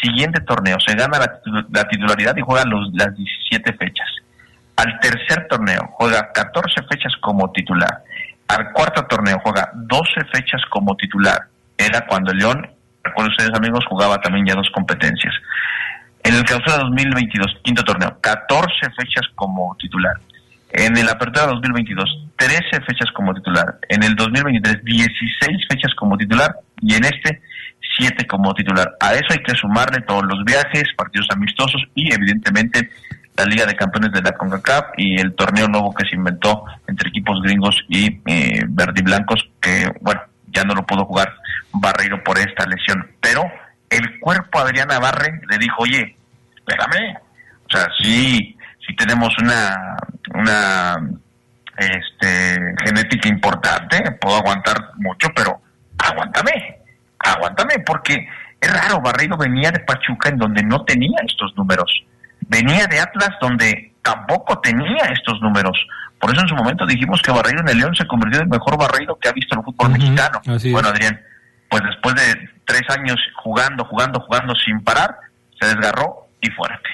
[0.01, 4.07] siguiente torneo se gana la, titularidad y juega los, las 17 fechas.
[4.75, 8.03] Al tercer torneo juega 14 fechas como titular.
[8.47, 11.47] Al cuarto torneo juega 12 fechas como titular.
[11.77, 12.67] Era cuando León,
[13.03, 15.33] recuerden ustedes amigos, jugaba también ya dos competencias.
[16.23, 20.15] En el clausura 2022, quinto torneo, 14 fechas como titular.
[20.71, 23.79] En el Apertura 2022, 13 fechas como titular.
[23.87, 26.53] En el 2023, 16 fechas como titular.
[26.81, 27.41] Y en este,
[27.97, 28.95] siete como titular.
[28.99, 32.89] A eso hay que sumarle todos los viajes, partidos amistosos y evidentemente
[33.35, 37.09] la Liga de Campeones de la CONCACAF y el torneo nuevo que se inventó entre
[37.09, 41.33] equipos gringos y eh, verdiblancos que, bueno, ya no lo pudo jugar
[41.71, 43.11] Barreiro por esta lesión.
[43.21, 43.43] Pero
[43.89, 46.17] el cuerpo Adriana Barre le dijo, oye,
[46.55, 47.17] espérame,
[47.65, 49.97] o sea, sí, sí tenemos una,
[50.33, 50.95] una
[51.77, 55.61] este, genética importante, puedo aguantar mucho, pero
[55.99, 56.86] aguántame
[57.19, 58.27] aguántame, porque
[58.59, 61.91] es raro, Barreiro venía de Pachuca en donde no tenía estos números.
[62.41, 65.77] Venía de Atlas donde tampoco tenía estos números.
[66.19, 68.49] Por eso en su momento dijimos que Barreiro en el León se convirtió en el
[68.49, 70.41] mejor Barreiro que ha visto el fútbol mexicano.
[70.71, 71.19] Bueno, Adrián,
[71.69, 75.15] pues después de tres años jugando, jugando, jugando sin parar,
[75.59, 76.89] se desgarró y fuerte.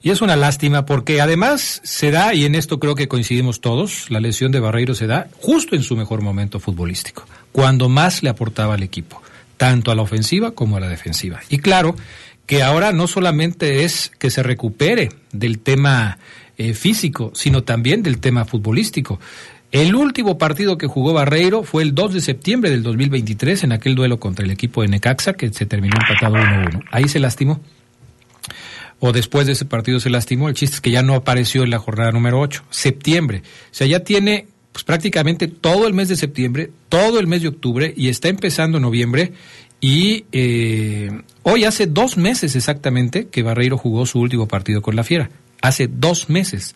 [0.00, 4.10] Y es una lástima porque además se da, y en esto creo que coincidimos todos,
[4.10, 8.30] la lesión de Barreiro se da justo en su mejor momento futbolístico, cuando más le
[8.30, 9.22] aportaba al equipo
[9.58, 11.40] tanto a la ofensiva como a la defensiva.
[11.50, 11.94] Y claro
[12.46, 16.18] que ahora no solamente es que se recupere del tema
[16.56, 19.20] eh, físico, sino también del tema futbolístico.
[19.70, 23.94] El último partido que jugó Barreiro fue el 2 de septiembre del 2023 en aquel
[23.94, 26.84] duelo contra el equipo de Necaxa que se terminó empatado 1-1.
[26.90, 27.60] Ahí se lastimó.
[28.98, 30.48] O después de ese partido se lastimó.
[30.48, 32.64] El chiste es que ya no apareció en la jornada número 8.
[32.70, 33.42] Septiembre.
[33.44, 37.48] O sea, ya tiene pues prácticamente todo el mes de septiembre, todo el mes de
[37.48, 39.32] octubre y está empezando noviembre.
[39.80, 41.10] Y eh,
[41.42, 45.30] hoy hace dos meses exactamente que Barreiro jugó su último partido con la Fiera.
[45.62, 46.74] Hace dos meses.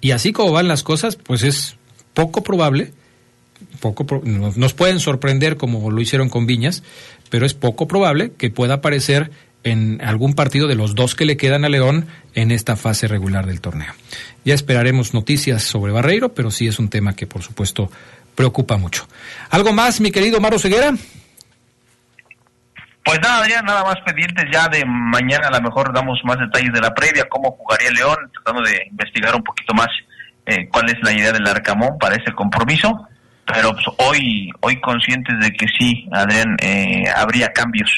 [0.00, 1.76] Y así como van las cosas, pues es
[2.14, 2.92] poco probable
[3.80, 6.82] poco nos pueden sorprender como lo hicieron con Viñas,
[7.30, 9.30] pero es poco probable que pueda aparecer
[9.64, 13.46] en algún partido de los dos que le quedan a León en esta fase regular
[13.46, 13.92] del torneo.
[14.44, 17.90] Ya esperaremos noticias sobre Barreiro, pero sí es un tema que por supuesto
[18.34, 19.06] preocupa mucho.
[19.50, 20.92] ¿Algo más, mi querido Maro Ceguera?
[23.04, 26.72] Pues nada, Adrián, nada más pendientes ya de mañana, a lo mejor damos más detalles
[26.72, 29.88] de la previa, cómo jugaría León, tratando de investigar un poquito más
[30.46, 33.08] eh, cuál es la idea del Arcamón para ese compromiso.
[33.44, 37.90] Pero pues, hoy, hoy conscientes de que sí, Adrián, eh, habría cambios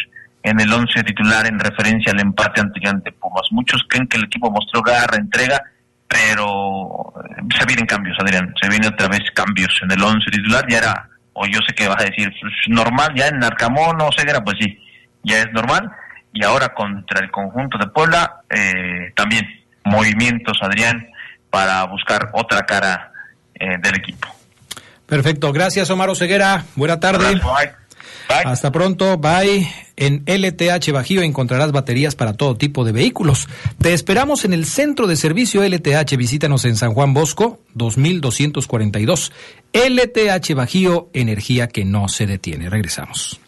[0.45, 3.49] en el once titular en referencia al empate ante, ante Pumas.
[3.51, 5.61] Muchos creen que el equipo mostró garra, entrega,
[6.07, 10.65] pero eh, se vienen cambios, Adrián, se vienen otra vez cambios en el once titular,
[10.69, 14.11] ya era, o yo sé que vas a decir, pues, normal, ya en Arcamón o
[14.17, 14.79] Ceguera, pues sí,
[15.23, 15.91] ya es normal,
[16.35, 19.47] y ahora contra el conjunto de Puebla, eh, también
[19.85, 21.09] movimientos, Adrián,
[21.49, 23.13] para buscar otra cara
[23.55, 24.29] eh, del equipo.
[25.07, 27.41] Perfecto, gracias Omar Oseguera, buena tarde.
[28.29, 29.69] Hasta pronto, bye.
[29.97, 33.49] En LTH Bajío encontrarás baterías para todo tipo de vehículos.
[33.79, 36.17] Te esperamos en el centro de servicio LTH.
[36.17, 39.33] Visítanos en San Juan Bosco, 2242.
[39.73, 42.71] LTH Bajío, energía que no se detiene.
[42.71, 43.41] Regresamos.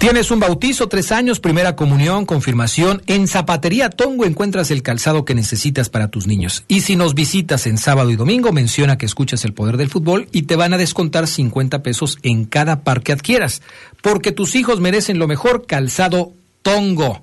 [0.00, 3.02] Tienes un bautizo, tres años, primera comunión, confirmación.
[3.06, 6.64] En Zapatería Tongo encuentras el calzado que necesitas para tus niños.
[6.68, 10.26] Y si nos visitas en sábado y domingo, menciona que escuchas el poder del fútbol
[10.32, 13.60] y te van a descontar 50 pesos en cada par que adquieras.
[14.00, 16.32] Porque tus hijos merecen lo mejor, calzado
[16.62, 17.20] Tongo.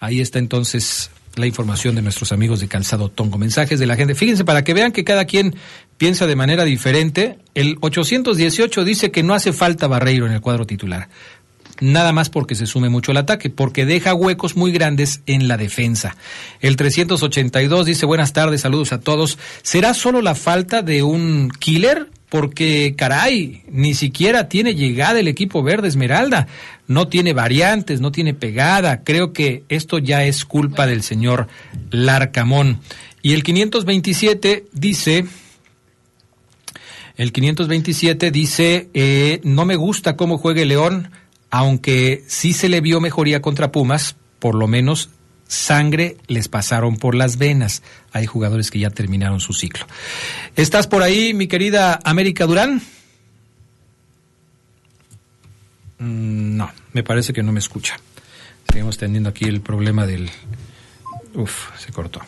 [0.00, 3.38] Ahí está entonces la información de nuestros amigos de Calzado Tongo.
[3.38, 4.16] Mensajes de la gente.
[4.16, 5.54] Fíjense, para que vean que cada quien
[5.96, 10.66] piensa de manera diferente, el 818 dice que no hace falta Barreiro en el cuadro
[10.66, 11.08] titular
[11.80, 15.56] nada más porque se sume mucho el ataque, porque deja huecos muy grandes en la
[15.56, 16.16] defensa.
[16.60, 19.38] El 382 dice buenas tardes, saludos a todos.
[19.62, 22.08] ¿Será solo la falta de un killer?
[22.28, 26.48] Porque, caray, ni siquiera tiene llegada el equipo verde Esmeralda.
[26.88, 29.04] No tiene variantes, no tiene pegada.
[29.04, 31.46] Creo que esto ya es culpa del señor
[31.90, 32.80] Larcamón.
[33.22, 35.24] Y el 527 dice,
[37.16, 41.10] el 527 dice, eh, no me gusta cómo juegue León
[41.56, 45.08] aunque sí se le vio mejoría contra Pumas, por lo menos
[45.48, 47.82] sangre les pasaron por las venas.
[48.12, 49.86] Hay jugadores que ya terminaron su ciclo.
[50.54, 52.82] ¿Estás por ahí, mi querida América Durán?
[55.98, 57.98] Mm, no, me parece que no me escucha.
[58.68, 60.28] Seguimos teniendo aquí el problema del...
[61.32, 62.20] Uf, se cortó.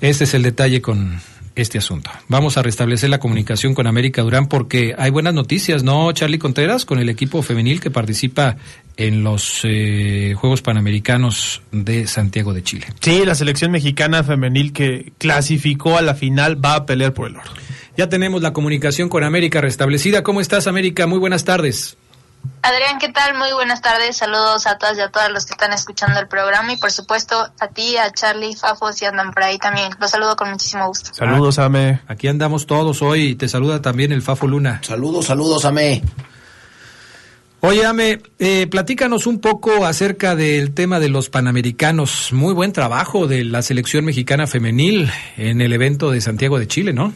[0.00, 1.20] Este es el detalle con,
[1.62, 2.10] este asunto.
[2.28, 6.84] Vamos a restablecer la comunicación con América Durán porque hay buenas noticias, ¿no, Charlie Contreras?
[6.84, 8.56] Con el equipo femenil que participa
[8.96, 12.86] en los eh, Juegos Panamericanos de Santiago de Chile.
[13.00, 17.36] Sí, la selección mexicana femenil que clasificó a la final va a pelear por el
[17.36, 17.50] oro.
[17.96, 20.22] Ya tenemos la comunicación con América restablecida.
[20.22, 21.06] ¿Cómo estás, América?
[21.06, 21.96] Muy buenas tardes.
[22.62, 23.36] Adrián, ¿qué tal?
[23.36, 24.16] Muy buenas tardes.
[24.16, 27.48] Saludos a todas y a todos los que están escuchando el programa y por supuesto
[27.58, 29.92] a ti, a Charlie, Fafo, si andan por ahí también.
[30.00, 31.14] Los saludo con muchísimo gusto.
[31.14, 32.00] Saludos, Ame.
[32.08, 33.36] Aquí andamos todos hoy.
[33.36, 34.80] Te saluda también el Fafo Luna.
[34.82, 36.02] Saludos, saludos, Ame.
[37.60, 42.32] Oye, Ame, eh, platícanos un poco acerca del tema de los Panamericanos.
[42.32, 46.92] Muy buen trabajo de la selección mexicana femenil en el evento de Santiago de Chile,
[46.92, 47.12] ¿no?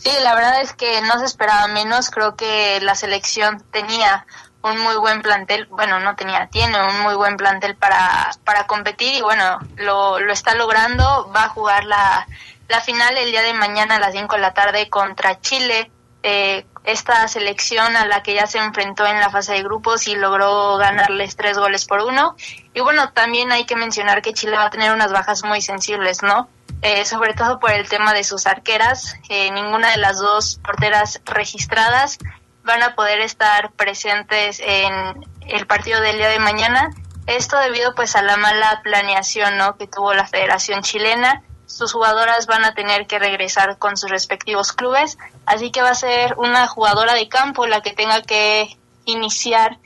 [0.00, 2.08] Sí, la verdad es que no se esperaba menos.
[2.08, 4.26] Creo que la selección tenía
[4.62, 9.14] un muy buen plantel, bueno, no tenía, tiene un muy buen plantel para, para competir
[9.14, 11.30] y bueno, lo, lo está logrando.
[11.36, 12.26] Va a jugar la,
[12.68, 15.90] la final el día de mañana a las 5 de la tarde contra Chile.
[16.22, 20.16] Eh, esta selección a la que ya se enfrentó en la fase de grupos y
[20.16, 22.36] logró ganarles tres goles por uno.
[22.72, 26.22] Y bueno, también hay que mencionar que Chile va a tener unas bajas muy sensibles,
[26.22, 26.48] ¿no?
[26.82, 29.16] Eh, sobre todo por el tema de sus arqueras.
[29.28, 32.18] Eh, ninguna de las dos porteras registradas
[32.64, 36.90] van a poder estar presentes en el partido del día de mañana.
[37.26, 39.76] Esto debido pues a la mala planeación ¿no?
[39.76, 41.42] que tuvo la Federación Chilena.
[41.66, 45.94] Sus jugadoras van a tener que regresar con sus respectivos clubes, así que va a
[45.94, 49.78] ser una jugadora de campo la que tenga que iniciar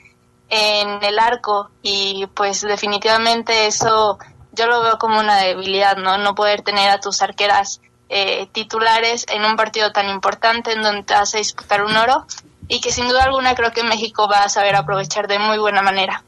[0.48, 4.18] en el arco y pues definitivamente eso
[4.54, 6.18] yo lo veo como una debilidad, ¿no?
[6.18, 11.02] No poder tener a tus arqueras eh, titulares en un partido tan importante en donde
[11.02, 12.26] te vas a disputar un oro
[12.68, 15.82] y que sin duda alguna creo que México va a saber aprovechar de muy buena
[15.82, 16.22] manera.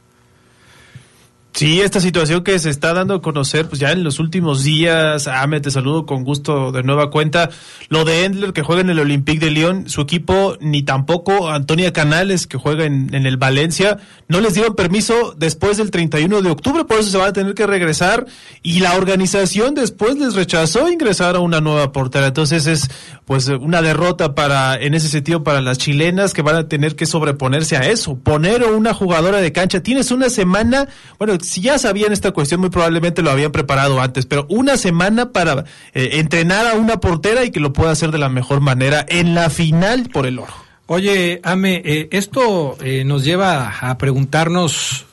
[1.57, 5.27] Sí, esta situación que se está dando a conocer, pues ya en los últimos días,
[5.27, 7.49] Ame, te saludo con gusto de nueva cuenta.
[7.88, 11.95] Lo de Endler que juega en el Olympique de Lyon, su equipo, ni tampoco Antonia
[11.95, 13.97] Canales que juega en, en, el Valencia,
[14.29, 17.55] no les dieron permiso después del 31 de octubre, por eso se van a tener
[17.55, 18.27] que regresar.
[18.62, 22.27] Y la organización después les rechazó ingresar a una nueva portera.
[22.27, 22.90] Entonces es
[23.25, 27.07] pues una derrota para, en ese sentido, para las chilenas que van a tener que
[27.07, 28.19] sobreponerse a eso.
[28.19, 29.83] Poner una jugadora de cancha.
[29.83, 30.87] Tienes una semana,
[31.19, 35.31] bueno, si ya sabían esta cuestión, muy probablemente lo habían preparado antes, pero una semana
[35.33, 39.07] para eh, entrenar a una portera y que lo pueda hacer de la mejor manera
[39.09, 40.53] en la final por el oro.
[40.87, 45.07] Oye, Ame, eh, esto eh, nos lleva a preguntarnos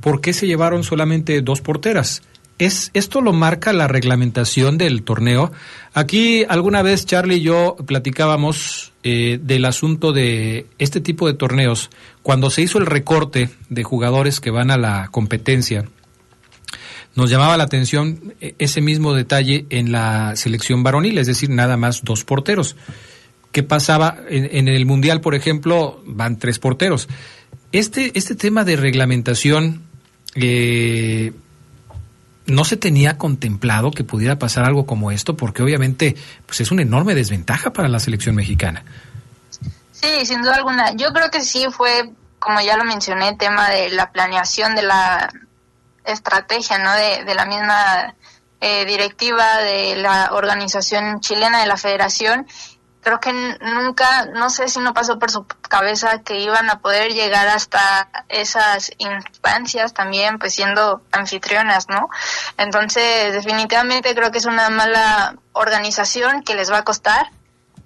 [0.00, 2.22] por qué se llevaron solamente dos porteras.
[2.58, 5.52] ¿Es, ¿Esto lo marca la reglamentación del torneo?
[5.94, 11.88] Aquí alguna vez Charlie y yo platicábamos eh, del asunto de este tipo de torneos.
[12.22, 15.84] Cuando se hizo el recorte de jugadores que van a la competencia,
[17.14, 21.76] nos llamaba la atención eh, ese mismo detalle en la selección varonil, es decir, nada
[21.76, 22.74] más dos porteros.
[23.52, 26.02] ¿Qué pasaba en, el Mundial, por ejemplo?
[26.04, 27.08] Van tres porteros.
[27.70, 29.82] Este, este tema de reglamentación...
[30.34, 31.32] Eh,
[32.48, 36.82] no se tenía contemplado que pudiera pasar algo como esto, porque obviamente pues es una
[36.82, 38.84] enorme desventaja para la selección mexicana.
[39.92, 40.92] Sí, sin duda alguna.
[40.92, 45.30] Yo creo que sí fue, como ya lo mencioné, tema de la planeación de la
[46.04, 46.92] estrategia, ¿no?
[46.94, 48.14] De, de la misma
[48.60, 52.46] eh, directiva de la organización chilena de la federación
[53.08, 57.14] creo que nunca, no sé si no pasó por su cabeza que iban a poder
[57.14, 62.10] llegar hasta esas instancias también, pues siendo anfitrionas, ¿no?
[62.58, 67.30] Entonces, definitivamente creo que es una mala organización que les va a costar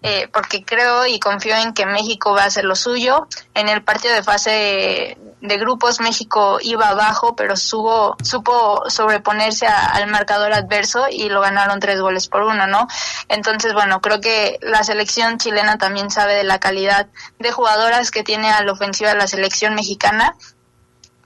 [0.02, 3.28] eh, porque creo y confío en que México va a hacer lo suyo.
[3.54, 10.08] En el partido de fase de, grupos México iba abajo, pero subo, supo sobreponerse al
[10.08, 12.88] marcador adverso y lo ganaron tres goles por uno, ¿no?
[13.28, 17.06] Entonces, bueno, creo que la selección chilena también sabe de la calidad
[17.38, 20.34] de jugadoras que tiene a la ofensiva la selección mexicana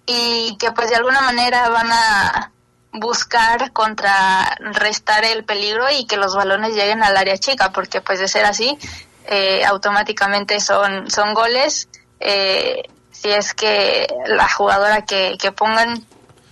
[0.04, 2.52] y que pues de alguna manera van a
[3.00, 8.28] buscar contrarrestar el peligro y que los balones lleguen al área chica, porque pues de
[8.28, 8.78] ser así,
[9.26, 11.88] eh, automáticamente son, son goles.
[12.20, 16.04] Eh, si es que la jugadora que, que pongan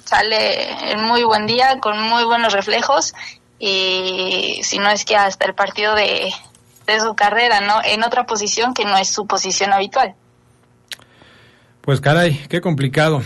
[0.04, 3.14] sale en muy buen día, con muy buenos reflejos,
[3.58, 6.32] y si no es que hasta el partido de,
[6.86, 7.80] de su carrera, ¿no?
[7.84, 10.14] En otra posición que no es su posición habitual.
[11.80, 13.22] Pues caray, qué complicado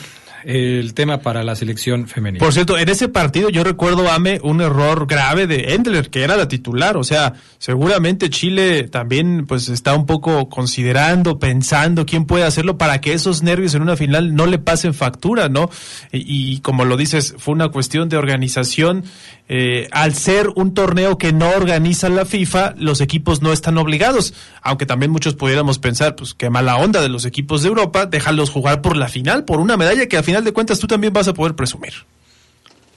[0.48, 2.42] el tema para la selección femenina.
[2.42, 6.38] Por cierto, en ese partido yo recuerdo, Ame, un error grave de Endler, que era
[6.38, 6.96] la titular.
[6.96, 13.02] O sea, seguramente Chile también pues está un poco considerando, pensando quién puede hacerlo para
[13.02, 15.68] que esos nervios en una final no le pasen factura, ¿no?
[16.12, 19.04] Y, como lo dices, fue una cuestión de organización
[19.50, 24.34] eh, al ser un torneo que no organiza la FIFA, los equipos no están obligados,
[24.62, 28.50] aunque también muchos pudiéramos pensar, pues qué mala onda de los equipos de Europa, déjalos
[28.50, 31.28] jugar por la final, por una medalla que al final de cuentas tú también vas
[31.28, 31.92] a poder presumir.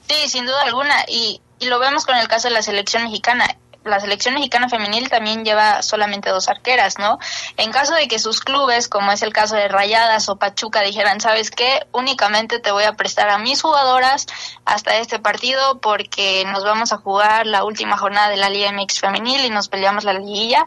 [0.08, 3.46] Sí, sin duda alguna, y, y lo vemos con el caso de la selección mexicana
[3.84, 7.18] la selección mexicana femenil también lleva solamente dos arqueras, ¿no?
[7.56, 11.20] En caso de que sus clubes, como es el caso de Rayadas o Pachuca, dijeran,
[11.20, 11.86] ¿sabes qué?
[11.92, 14.26] Únicamente te voy a prestar a mis jugadoras
[14.64, 19.00] hasta este partido porque nos vamos a jugar la última jornada de la Liga MX
[19.00, 20.66] femenil y nos peleamos la liguilla.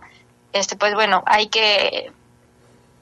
[0.52, 2.12] Este, pues bueno, hay que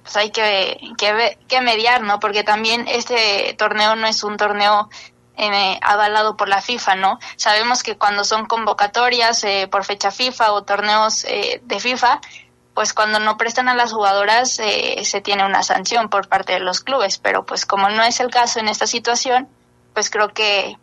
[0.03, 2.19] pues hay que, que, que mediar, ¿no?
[2.19, 4.89] Porque también este torneo no es un torneo
[5.35, 7.19] eh, avalado por la FIFA, ¿no?
[7.37, 12.21] Sabemos que cuando son convocatorias eh, por fecha FIFA o torneos eh, de FIFA,
[12.73, 16.59] pues cuando no prestan a las jugadoras eh, se tiene una sanción por parte de
[16.59, 19.47] los clubes, pero pues como no es el caso en esta situación,
[19.93, 20.77] pues creo que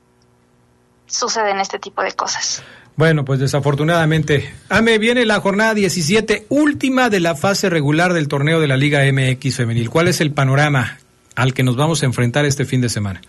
[1.06, 2.62] suceden este tipo de cosas.
[3.00, 4.54] Bueno, pues desafortunadamente.
[4.68, 9.00] Ame, viene la jornada 17, última de la fase regular del torneo de la Liga
[9.10, 9.88] MX femenil.
[9.88, 10.98] ¿Cuál es el panorama
[11.34, 13.22] al que nos vamos a enfrentar este fin de semana?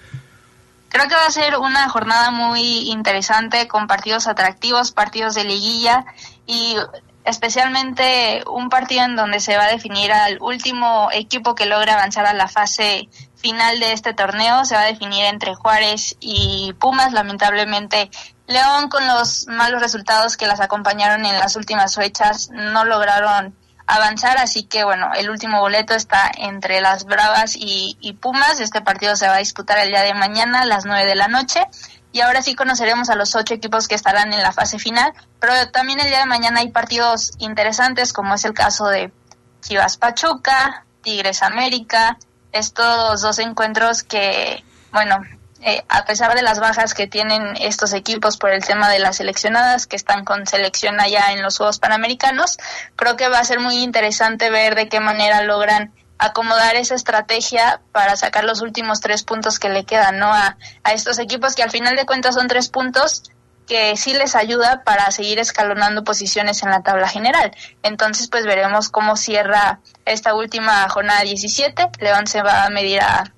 [0.89, 6.03] Creo que va a ser una jornada muy interesante con partidos atractivos, partidos de liguilla
[6.45, 6.75] y
[7.23, 12.25] especialmente un partido en donde se va a definir al último equipo que logra avanzar
[12.25, 13.07] a la fase
[13.37, 14.65] final de este torneo.
[14.65, 17.13] Se va a definir entre Juárez y Pumas.
[17.13, 18.11] Lamentablemente,
[18.51, 23.55] León con los malos resultados que las acompañaron en las últimas fechas no lograron
[23.87, 28.59] avanzar, así que bueno, el último boleto está entre las Bravas y, Pumas.
[28.59, 31.27] Este partido se va a disputar el día de mañana a las 9 de la
[31.27, 31.65] noche.
[32.13, 35.53] Y ahora sí conoceremos a los ocho equipos que estarán en la fase final, pero
[35.71, 39.13] también el día de mañana hay partidos interesantes, como es el caso de
[39.61, 42.17] Chivas Pachuca, Tigres América,
[42.51, 45.17] estos dos encuentros que, bueno,
[45.63, 49.17] eh, a pesar de las bajas que tienen estos equipos por el tema de las
[49.17, 52.57] seleccionadas que están con selección allá en los Juegos Panamericanos,
[52.95, 57.81] creo que va a ser muy interesante ver de qué manera logran acomodar esa estrategia
[57.91, 60.27] para sacar los últimos tres puntos que le quedan, ¿no?
[60.27, 63.23] A, a estos equipos que al final de cuentas son tres puntos
[63.67, 67.55] que sí les ayuda para seguir escalonando posiciones en la tabla general.
[67.83, 71.89] Entonces, pues veremos cómo cierra esta última jornada 17.
[71.99, 73.31] León se va a medir a,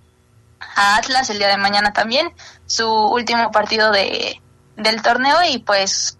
[0.75, 2.31] a Atlas el día de mañana también,
[2.65, 4.41] su último partido de,
[4.77, 6.17] del torneo y pues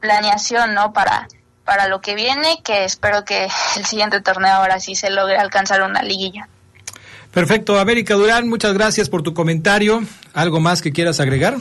[0.00, 0.92] planeación, ¿no?
[0.92, 1.28] Para,
[1.64, 5.82] para lo que viene, que espero que el siguiente torneo ahora sí se logre alcanzar
[5.82, 6.48] una liguilla.
[7.32, 10.02] Perfecto, América Durán, muchas gracias por tu comentario.
[10.32, 11.56] ¿Algo más que quieras agregar?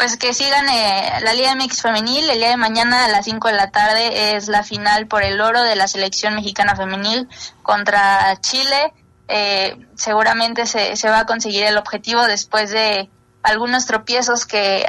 [0.00, 2.28] Pues que sigan eh, la Liga MX femenil.
[2.30, 5.40] El día de mañana a las 5 de la tarde es la final por el
[5.42, 7.28] oro de la selección mexicana femenil
[7.62, 8.94] contra Chile.
[9.30, 13.08] Eh, seguramente se, se va a conseguir el objetivo después de
[13.42, 14.84] algunos tropiezos que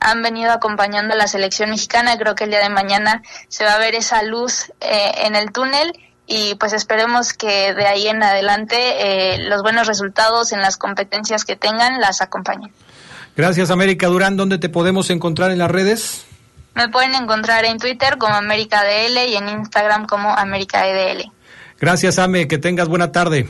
[0.00, 2.18] han venido acompañando a la selección mexicana.
[2.18, 5.52] Creo que el día de mañana se va a ver esa luz eh, en el
[5.52, 5.92] túnel
[6.26, 11.44] y pues esperemos que de ahí en adelante eh, los buenos resultados en las competencias
[11.44, 12.72] que tengan las acompañen.
[13.36, 14.36] Gracias, América Durán.
[14.36, 16.24] ¿Dónde te podemos encontrar en las redes?
[16.74, 21.30] Me pueden encontrar en Twitter como América DL y en Instagram como América EDL.
[21.80, 22.48] Gracias, Ame.
[22.48, 23.48] Que tengas buena tarde.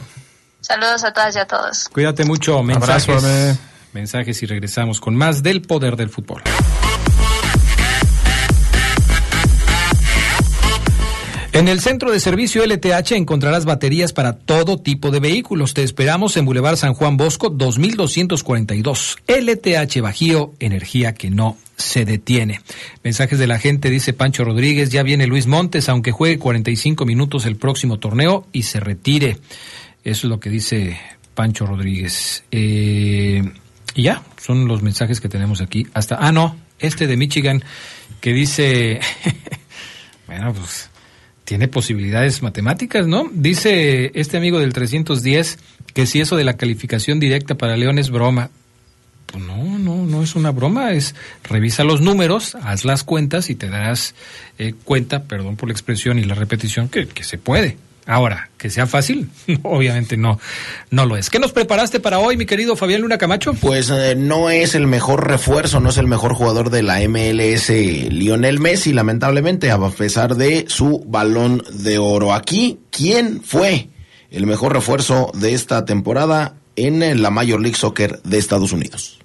[0.65, 1.91] Saludos a todas y a todos.
[1.91, 2.63] Cuídate mucho.
[2.63, 3.23] Mensajes,
[3.93, 6.43] mensajes y regresamos con más del poder del fútbol.
[11.53, 15.75] En el centro de servicio LTH encontrarás baterías para todo tipo de vehículos.
[15.75, 19.19] Te esperamos en Boulevard San Juan Bosco 2242.
[19.29, 22.63] LTH Bajío, energía que no se detiene.
[23.03, 27.45] Mensajes de la gente, dice Pancho Rodríguez, ya viene Luis Montes, aunque juegue 45 minutos
[27.45, 29.37] el próximo torneo y se retire.
[30.05, 30.99] Eso es lo que dice
[31.35, 32.45] Pancho Rodríguez.
[32.51, 33.43] Eh,
[33.95, 35.87] y ya, son los mensajes que tenemos aquí.
[35.95, 37.65] Hasta, ah, no, este de Michigan
[38.21, 39.01] que dice,
[40.27, 40.91] bueno, pues
[41.45, 43.31] tiene posibilidades matemáticas, ¿no?
[43.33, 45.59] Dice este amigo del 310
[45.93, 48.51] que si eso de la calificación directa para León es broma.
[49.27, 53.55] Pues no, no, no es una broma, es revisa los números, haz las cuentas y
[53.55, 54.15] te darás
[54.59, 57.77] eh, cuenta, perdón por la expresión y la repetición, que, que se puede.
[58.07, 59.31] Ahora, que sea fácil,
[59.63, 60.39] obviamente no,
[60.91, 61.31] no lo es.
[61.31, 63.55] ¿Qué nos preparaste para hoy, mi querido Fabián Luna Camacho?
[63.55, 67.71] Pues eh, no es el mejor refuerzo, no es el mejor jugador de la MLS
[67.71, 72.35] Lionel Messi, lamentablemente, a pesar de su balón de oro.
[72.35, 73.89] Aquí, ¿quién fue
[74.31, 79.19] el mejor refuerzo de esta temporada en la Major League Soccer de Estados Unidos?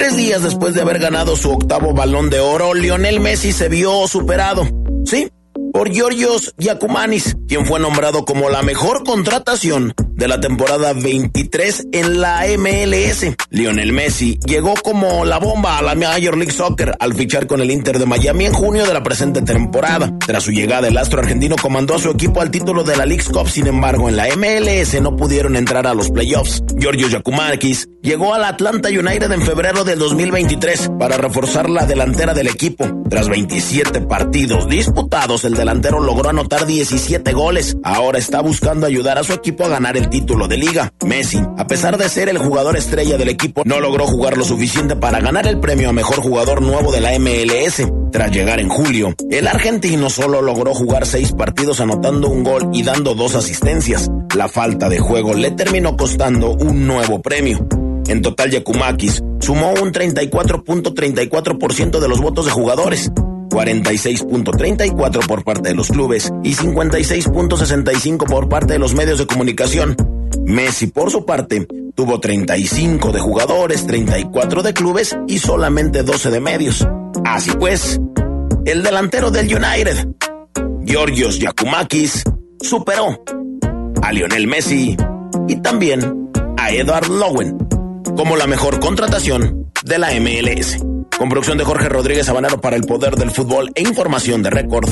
[0.00, 4.08] Tres días después de haber ganado su octavo balón de oro, Lionel Messi se vio
[4.08, 4.66] superado.
[5.04, 5.30] Sí,
[5.74, 12.20] por Georgios Giacomanis, quien fue nombrado como la mejor contratación de la temporada 23 en
[12.20, 13.34] la MLS.
[13.48, 17.70] Lionel Messi llegó como la bomba a la Major League Soccer al fichar con el
[17.70, 20.12] Inter de Miami en junio de la presente temporada.
[20.18, 23.24] Tras su llegada, el astro argentino comandó a su equipo al título de la League
[23.32, 26.62] Cup, sin embargo, en la MLS no pudieron entrar a los playoffs.
[26.76, 32.48] Giorgio Giacomakis llegó al Atlanta United en febrero del 2023 para reforzar la delantera del
[32.48, 32.86] equipo.
[33.08, 37.76] Tras 27 partidos disputados, el delantero logró anotar 17 goles.
[37.82, 40.92] Ahora está buscando ayudar a su equipo a ganar el título de liga.
[41.06, 44.96] Messi, a pesar de ser el jugador estrella del equipo, no logró jugar lo suficiente
[44.96, 47.86] para ganar el premio a mejor jugador nuevo de la MLS.
[48.12, 52.82] Tras llegar en julio, el argentino solo logró jugar seis partidos anotando un gol y
[52.82, 54.10] dando dos asistencias.
[54.34, 57.66] La falta de juego le terminó costando un nuevo premio.
[58.08, 63.12] En total, Yakumakis sumó un 34.34% de los votos de jugadores,
[63.50, 69.96] 46.34 por parte de los clubes y 56.65 por parte de los medios de comunicación.
[70.44, 76.40] Messi, por su parte, tuvo 35 de jugadores, 34 de clubes y solamente 12 de
[76.40, 76.86] medios.
[77.24, 78.00] Así pues,
[78.64, 80.08] el delantero del United,
[80.86, 82.24] Georgios Yakumakis,
[82.60, 83.22] superó
[84.02, 84.96] a Lionel Messi
[85.48, 87.58] y también a Edward Lowen
[88.16, 90.89] como la mejor contratación de la MLS.
[91.20, 94.88] Con producción de Jorge Rodríguez Habanero para el poder del fútbol e información de récord.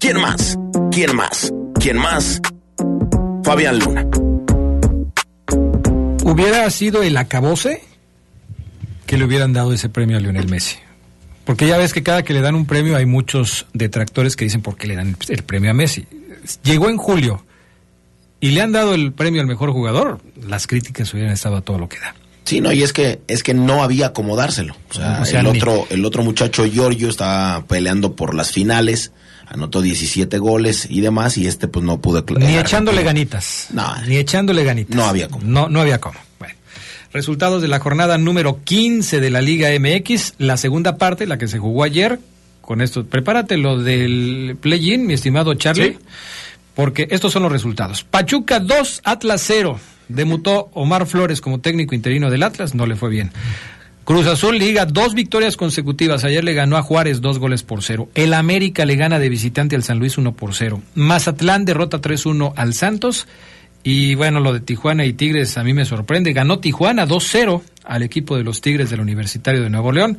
[0.00, 0.58] ¿Quién más?
[0.90, 1.52] ¿Quién más?
[1.74, 2.40] ¿Quién más?
[3.44, 4.04] Fabián Luna.
[6.24, 7.84] ¿Hubiera sido el acabose
[9.06, 10.74] que le hubieran dado ese premio a Lionel Messi?
[11.44, 14.62] Porque ya ves que cada que le dan un premio hay muchos detractores que dicen
[14.62, 16.04] por qué le dan el premio a Messi.
[16.64, 17.44] Llegó en julio
[18.40, 20.18] y le han dado el premio al mejor jugador,
[20.48, 22.16] las críticas hubieran estado a todo lo que da.
[22.44, 24.74] Sí, no, y es que es que no había cómo dárselo.
[24.90, 29.12] O sea, O sea, el otro el otro muchacho Giorgio estaba peleando por las finales,
[29.46, 33.68] anotó 17 goles y demás y este pues no pudo Ni echándole ganitas.
[33.72, 33.94] No.
[34.06, 34.96] Ni echándole ganitas.
[34.96, 35.44] No había cómo.
[35.44, 36.18] No, no había cómo.
[36.38, 36.54] Bueno.
[37.12, 41.46] Resultados de la jornada número 15 de la Liga MX, la segunda parte, la que
[41.48, 42.18] se jugó ayer.
[42.62, 45.98] Con esto, prepárate lo del play-in, mi estimado Charlie, Sí.
[46.74, 48.04] porque estos son los resultados.
[48.04, 49.80] Pachuca 2, Atlas 0.
[50.10, 53.30] Demutó Omar Flores como técnico interino del Atlas, no le fue bien.
[54.04, 56.24] Cruz Azul liga dos victorias consecutivas.
[56.24, 58.08] Ayer le ganó a Juárez dos goles por cero.
[58.14, 60.82] El América le gana de visitante al San Luis uno por cero.
[60.94, 63.28] Mazatlán derrota 3-1 al Santos.
[63.82, 66.32] Y bueno, lo de Tijuana y Tigres a mí me sorprende.
[66.32, 70.18] Ganó Tijuana 2-0 al equipo de los Tigres del Universitario de Nuevo León.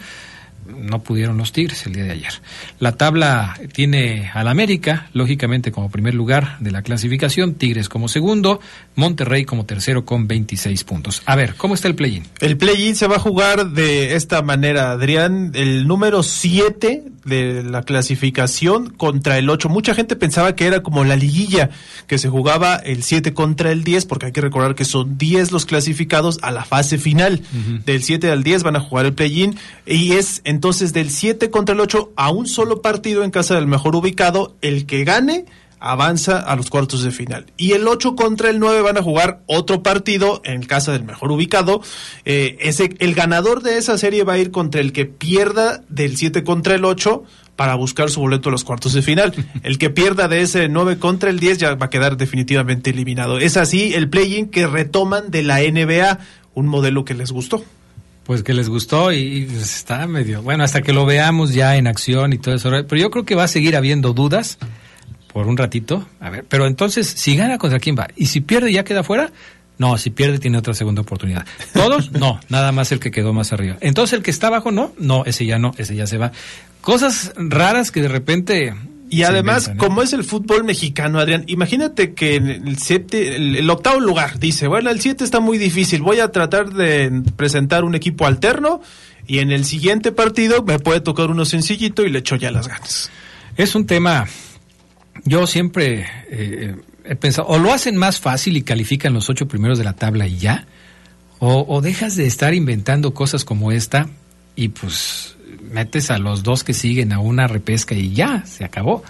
[0.68, 2.34] No pudieron los Tigres el día de ayer.
[2.80, 8.60] La tabla tiene al América, lógicamente como primer lugar de la clasificación, Tigres como segundo,
[8.96, 11.22] Monterrey como tercero con 26 puntos.
[11.26, 12.24] A ver, ¿cómo está el play-in?
[12.40, 15.52] El play-in se va a jugar de esta manera, Adrián.
[15.54, 19.70] El número 7 de la clasificación contra el 8.
[19.70, 21.70] Mucha gente pensaba que era como la liguilla,
[22.08, 25.52] que se jugaba el 7 contra el 10, porque hay que recordar que son 10
[25.52, 27.42] los clasificados a la fase final.
[27.86, 29.56] Del 7 al 10 van a jugar el play-in
[29.86, 33.66] y es entonces del 7 contra el 8 a un solo partido en casa del
[33.66, 34.56] mejor ubicado.
[34.62, 35.48] El que gane
[35.80, 37.48] avanza a los cuartos de final.
[37.58, 41.32] Y el 8 contra el 9 van a jugar otro partido en casa del mejor
[41.32, 41.82] ubicado.
[42.26, 46.16] Eh, ese, el ganador de esa serie va a ir contra el que pierda del
[46.16, 47.24] 7 contra el 8
[47.56, 49.34] para buscar su boleto a los cuartos de final.
[49.64, 53.40] El que pierda de ese 9 contra el 10 ya va a quedar definitivamente eliminado.
[53.40, 56.20] Es así el play-in que retoman de la NBA,
[56.54, 57.64] un modelo que les gustó.
[58.24, 61.88] Pues que les gustó y, y está medio, bueno, hasta que lo veamos ya en
[61.88, 62.70] acción y todo eso.
[62.70, 64.58] Pero yo creo que va a seguir habiendo dudas
[65.34, 66.08] por un ratito.
[66.20, 68.08] A ver, pero entonces, si gana, ¿contra quién va?
[68.16, 69.32] Y si pierde, ¿ya queda fuera?
[69.78, 71.46] No, si pierde, tiene otra segunda oportunidad.
[71.74, 72.12] ¿Todos?
[72.12, 73.78] No, nada más el que quedó más arriba.
[73.82, 76.32] Entonces, el que está abajo, no, no, ese ya no, ese ya se va.
[76.82, 78.76] Cosas raras que de repente.
[79.12, 79.78] Y además, inventan, ¿eh?
[79.78, 84.68] como es el fútbol mexicano, Adrián, imagínate que el, siete, el, el octavo lugar dice,
[84.68, 88.82] bueno, el 7 está muy difícil, voy a tratar de presentar un equipo alterno
[89.28, 92.70] y en el siguiente partido me puede tocar uno sencillito y le echo ya las
[92.70, 93.12] ganas.
[93.58, 94.28] Es un tema,
[95.26, 99.78] yo siempre eh, he pensado, o lo hacen más fácil y califican los ocho primeros
[99.78, 100.68] de la tabla y ya,
[101.40, 104.08] o, o dejas de estar inventando cosas como esta
[104.56, 105.36] y pues
[105.72, 109.04] metes a los dos que siguen a una repesca y ya, se acabó.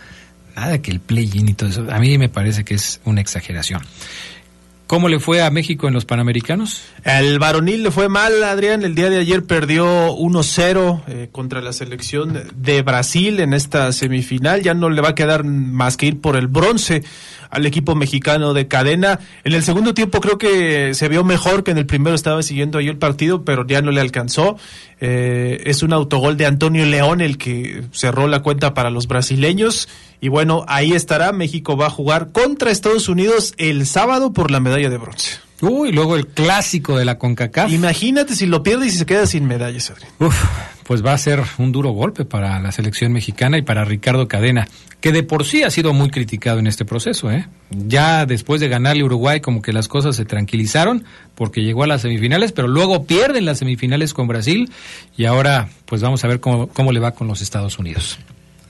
[0.55, 3.81] Nada que el play-in y todo eso, a mí me parece que es una exageración.
[4.91, 6.83] ¿Cómo le fue a México en los Panamericanos?
[7.05, 8.83] El varonil le fue mal, Adrián.
[8.83, 14.61] El día de ayer perdió 1-0 eh, contra la selección de Brasil en esta semifinal.
[14.63, 17.03] Ya no le va a quedar más que ir por el bronce
[17.51, 19.19] al equipo mexicano de cadena.
[19.43, 22.15] En el segundo tiempo creo que se vio mejor que en el primero.
[22.15, 24.57] Estaba siguiendo ahí el partido, pero ya no le alcanzó.
[24.99, 29.87] Eh, es un autogol de Antonio León el que cerró la cuenta para los brasileños.
[30.21, 31.31] Y bueno, ahí estará.
[31.31, 35.50] México va a jugar contra Estados Unidos el sábado por la medalla de bronce.
[35.61, 37.71] Uy, luego el clásico de la CONCACAF.
[37.71, 40.11] Imagínate si lo pierde y si se queda sin medallas, Adrián.
[40.19, 40.43] Uf,
[40.83, 44.67] pues va a ser un duro golpe para la selección mexicana y para Ricardo Cadena,
[44.99, 47.31] que de por sí ha sido muy criticado en este proceso.
[47.31, 47.47] ¿eh?
[47.69, 51.05] Ya después de ganarle Uruguay, como que las cosas se tranquilizaron
[51.35, 54.71] porque llegó a las semifinales, pero luego pierden las semifinales con Brasil
[55.15, 58.19] y ahora pues vamos a ver cómo, cómo le va con los Estados Unidos.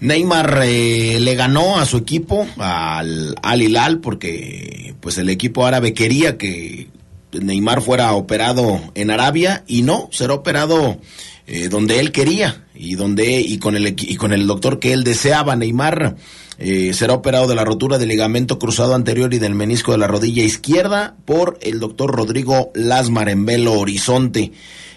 [0.01, 5.93] Neymar eh, le ganó a su equipo, al Al Hilal, porque pues el equipo árabe
[5.93, 6.87] quería que
[7.31, 10.97] Neymar fuera operado en Arabia y no, será operado
[11.45, 15.03] eh, donde él quería y donde y con el y con el doctor que él
[15.03, 15.55] deseaba.
[15.55, 16.15] Neymar
[16.57, 20.07] eh, será operado de la rotura del ligamento cruzado anterior y del menisco de la
[20.07, 24.51] rodilla izquierda por el doctor Rodrigo Lasmar en Belo Horizonte.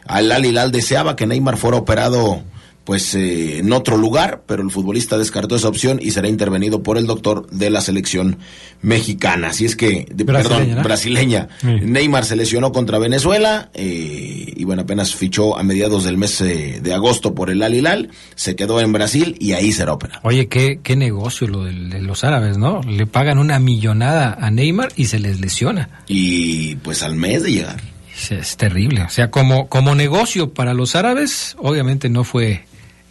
[0.07, 2.43] Al Al Hilal deseaba que Neymar fuera operado
[2.85, 6.99] pues eh, en otro lugar, pero el futbolista descartó esa opción y será intervenido por
[6.99, 8.37] el doctor de la selección
[8.83, 9.49] mexicana.
[9.49, 10.83] Así es que, de- Brasileña, perdón, ¿no?
[10.83, 11.49] brasileña.
[11.61, 11.67] Sí.
[11.83, 16.81] Neymar se lesionó contra Venezuela eh, y bueno, apenas fichó a mediados del mes eh,
[16.83, 20.21] de agosto por el Al Hilal, se quedó en Brasil y ahí será operado.
[20.25, 21.73] Oye, qué, qué negocio lo de,
[22.03, 22.83] los árabes, ¿no?
[22.83, 25.89] Le pagan una millonada a Neymar y se les lesiona.
[26.07, 27.81] Y pues al mes de llegar.
[28.15, 29.03] Es, es terrible.
[29.03, 32.65] O sea, como, como negocio para los árabes, obviamente no fue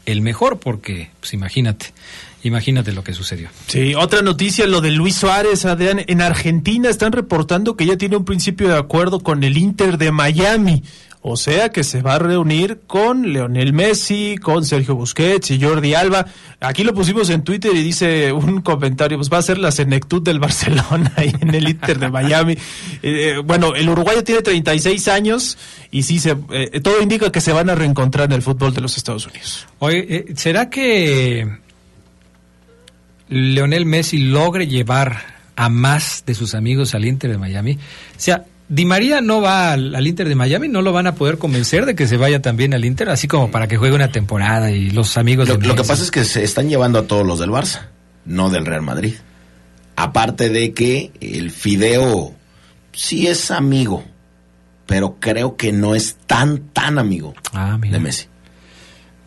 [0.05, 1.93] el mejor porque, pues imagínate,
[2.43, 3.49] imagínate lo que sucedió.
[3.67, 6.03] Sí, otra noticia, lo de Luis Suárez, Adrián.
[6.07, 10.11] En Argentina están reportando que ya tiene un principio de acuerdo con el Inter de
[10.11, 10.83] Miami.
[11.25, 15.93] O sea que se va a reunir con Leonel Messi, con Sergio Busquets y Jordi
[15.93, 16.25] Alba.
[16.59, 20.21] Aquí lo pusimos en Twitter y dice un comentario, pues va a ser la senectud
[20.21, 22.57] del Barcelona y en el Inter de Miami.
[23.01, 25.57] Eh, bueno, el uruguayo tiene 36 años
[25.91, 28.81] y sí, se, eh, todo indica que se van a reencontrar en el fútbol de
[28.81, 29.65] los Estados Unidos.
[29.79, 31.47] Oye, eh, ¿será que
[33.29, 35.21] Leonel Messi logre llevar
[35.55, 37.75] a más de sus amigos al Inter de Miami?
[37.75, 37.77] O
[38.17, 38.43] sea,
[38.73, 41.93] Di María no va al, Inter de Miami, no lo van a poder convencer de
[41.93, 45.15] que se vaya también al Inter, así como para que juegue una temporada y los
[45.15, 47.51] amigos lo, de Lo que pasa es que se están llevando a todos los del
[47.51, 47.89] Barça,
[48.25, 49.13] no del Real Madrid.
[49.95, 52.33] Aparte de que el Fideo
[52.93, 54.05] sí es amigo,
[54.87, 58.25] pero creo que no es tan, tan amigo ah, de Messi.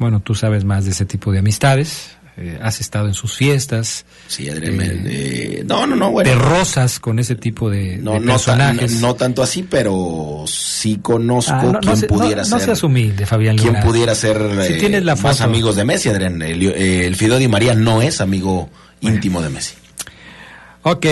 [0.00, 2.15] Bueno, tú sabes más de ese tipo de amistades.
[2.38, 4.04] Eh, has estado en sus fiestas.
[4.26, 4.78] Sí, Adrián.
[4.80, 6.28] Eh, eh, no, no, no, bueno.
[6.28, 9.00] De rosas con ese tipo de, no, personajes.
[9.00, 12.58] No, tanto así, pero sí conozco ah, quién pudiera ser.
[12.58, 16.42] No seas humilde, Fabián Quién pudiera ser si tienes la más amigos de Messi, Adrián.
[16.42, 18.68] El, el Fideo Di María no es amigo
[19.00, 19.74] íntimo de Messi.
[20.82, 21.06] Ok.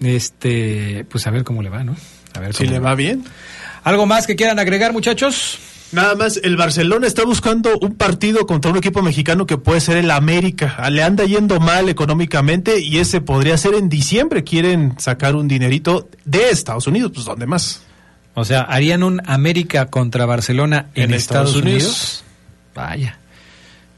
[0.00, 1.96] Este, pues a ver cómo le va, ¿no?
[2.34, 3.24] A ver si le va bien.
[3.82, 5.58] ¿Algo más que quieran agregar, muchachos?
[5.90, 9.96] Nada más, el Barcelona está buscando un partido contra un equipo mexicano que puede ser
[9.96, 10.88] el América.
[10.90, 14.44] Le anda yendo mal económicamente y ese podría ser en diciembre.
[14.44, 17.82] Quieren sacar un dinerito de Estados Unidos, pues ¿dónde más?
[18.34, 22.22] O sea, ¿harían un América contra Barcelona en, Estados, Unidos?
[22.74, 23.18] Vaya.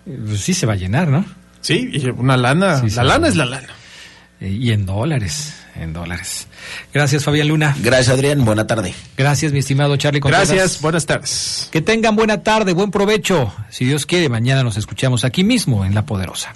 [0.05, 1.25] Pues sí se va a llenar, ¿no?
[1.61, 2.83] Sí, y una lana.
[2.83, 3.69] la lana es la lana.
[4.41, 6.47] Y en dólares en dólares.
[6.93, 7.77] Gracias, Fabián Luna.
[7.81, 8.45] Gracias, Adrián.
[8.45, 8.95] Buena tarde.
[9.17, 10.51] Gracias, mi estimado Charlie Contreras.
[10.51, 11.69] Gracias, buenas tardes.
[11.71, 13.53] Que tengan buena tarde, buen provecho.
[13.71, 16.55] Si Dios quiere, mañana nos escuchamos aquí mismo en La Poderosa.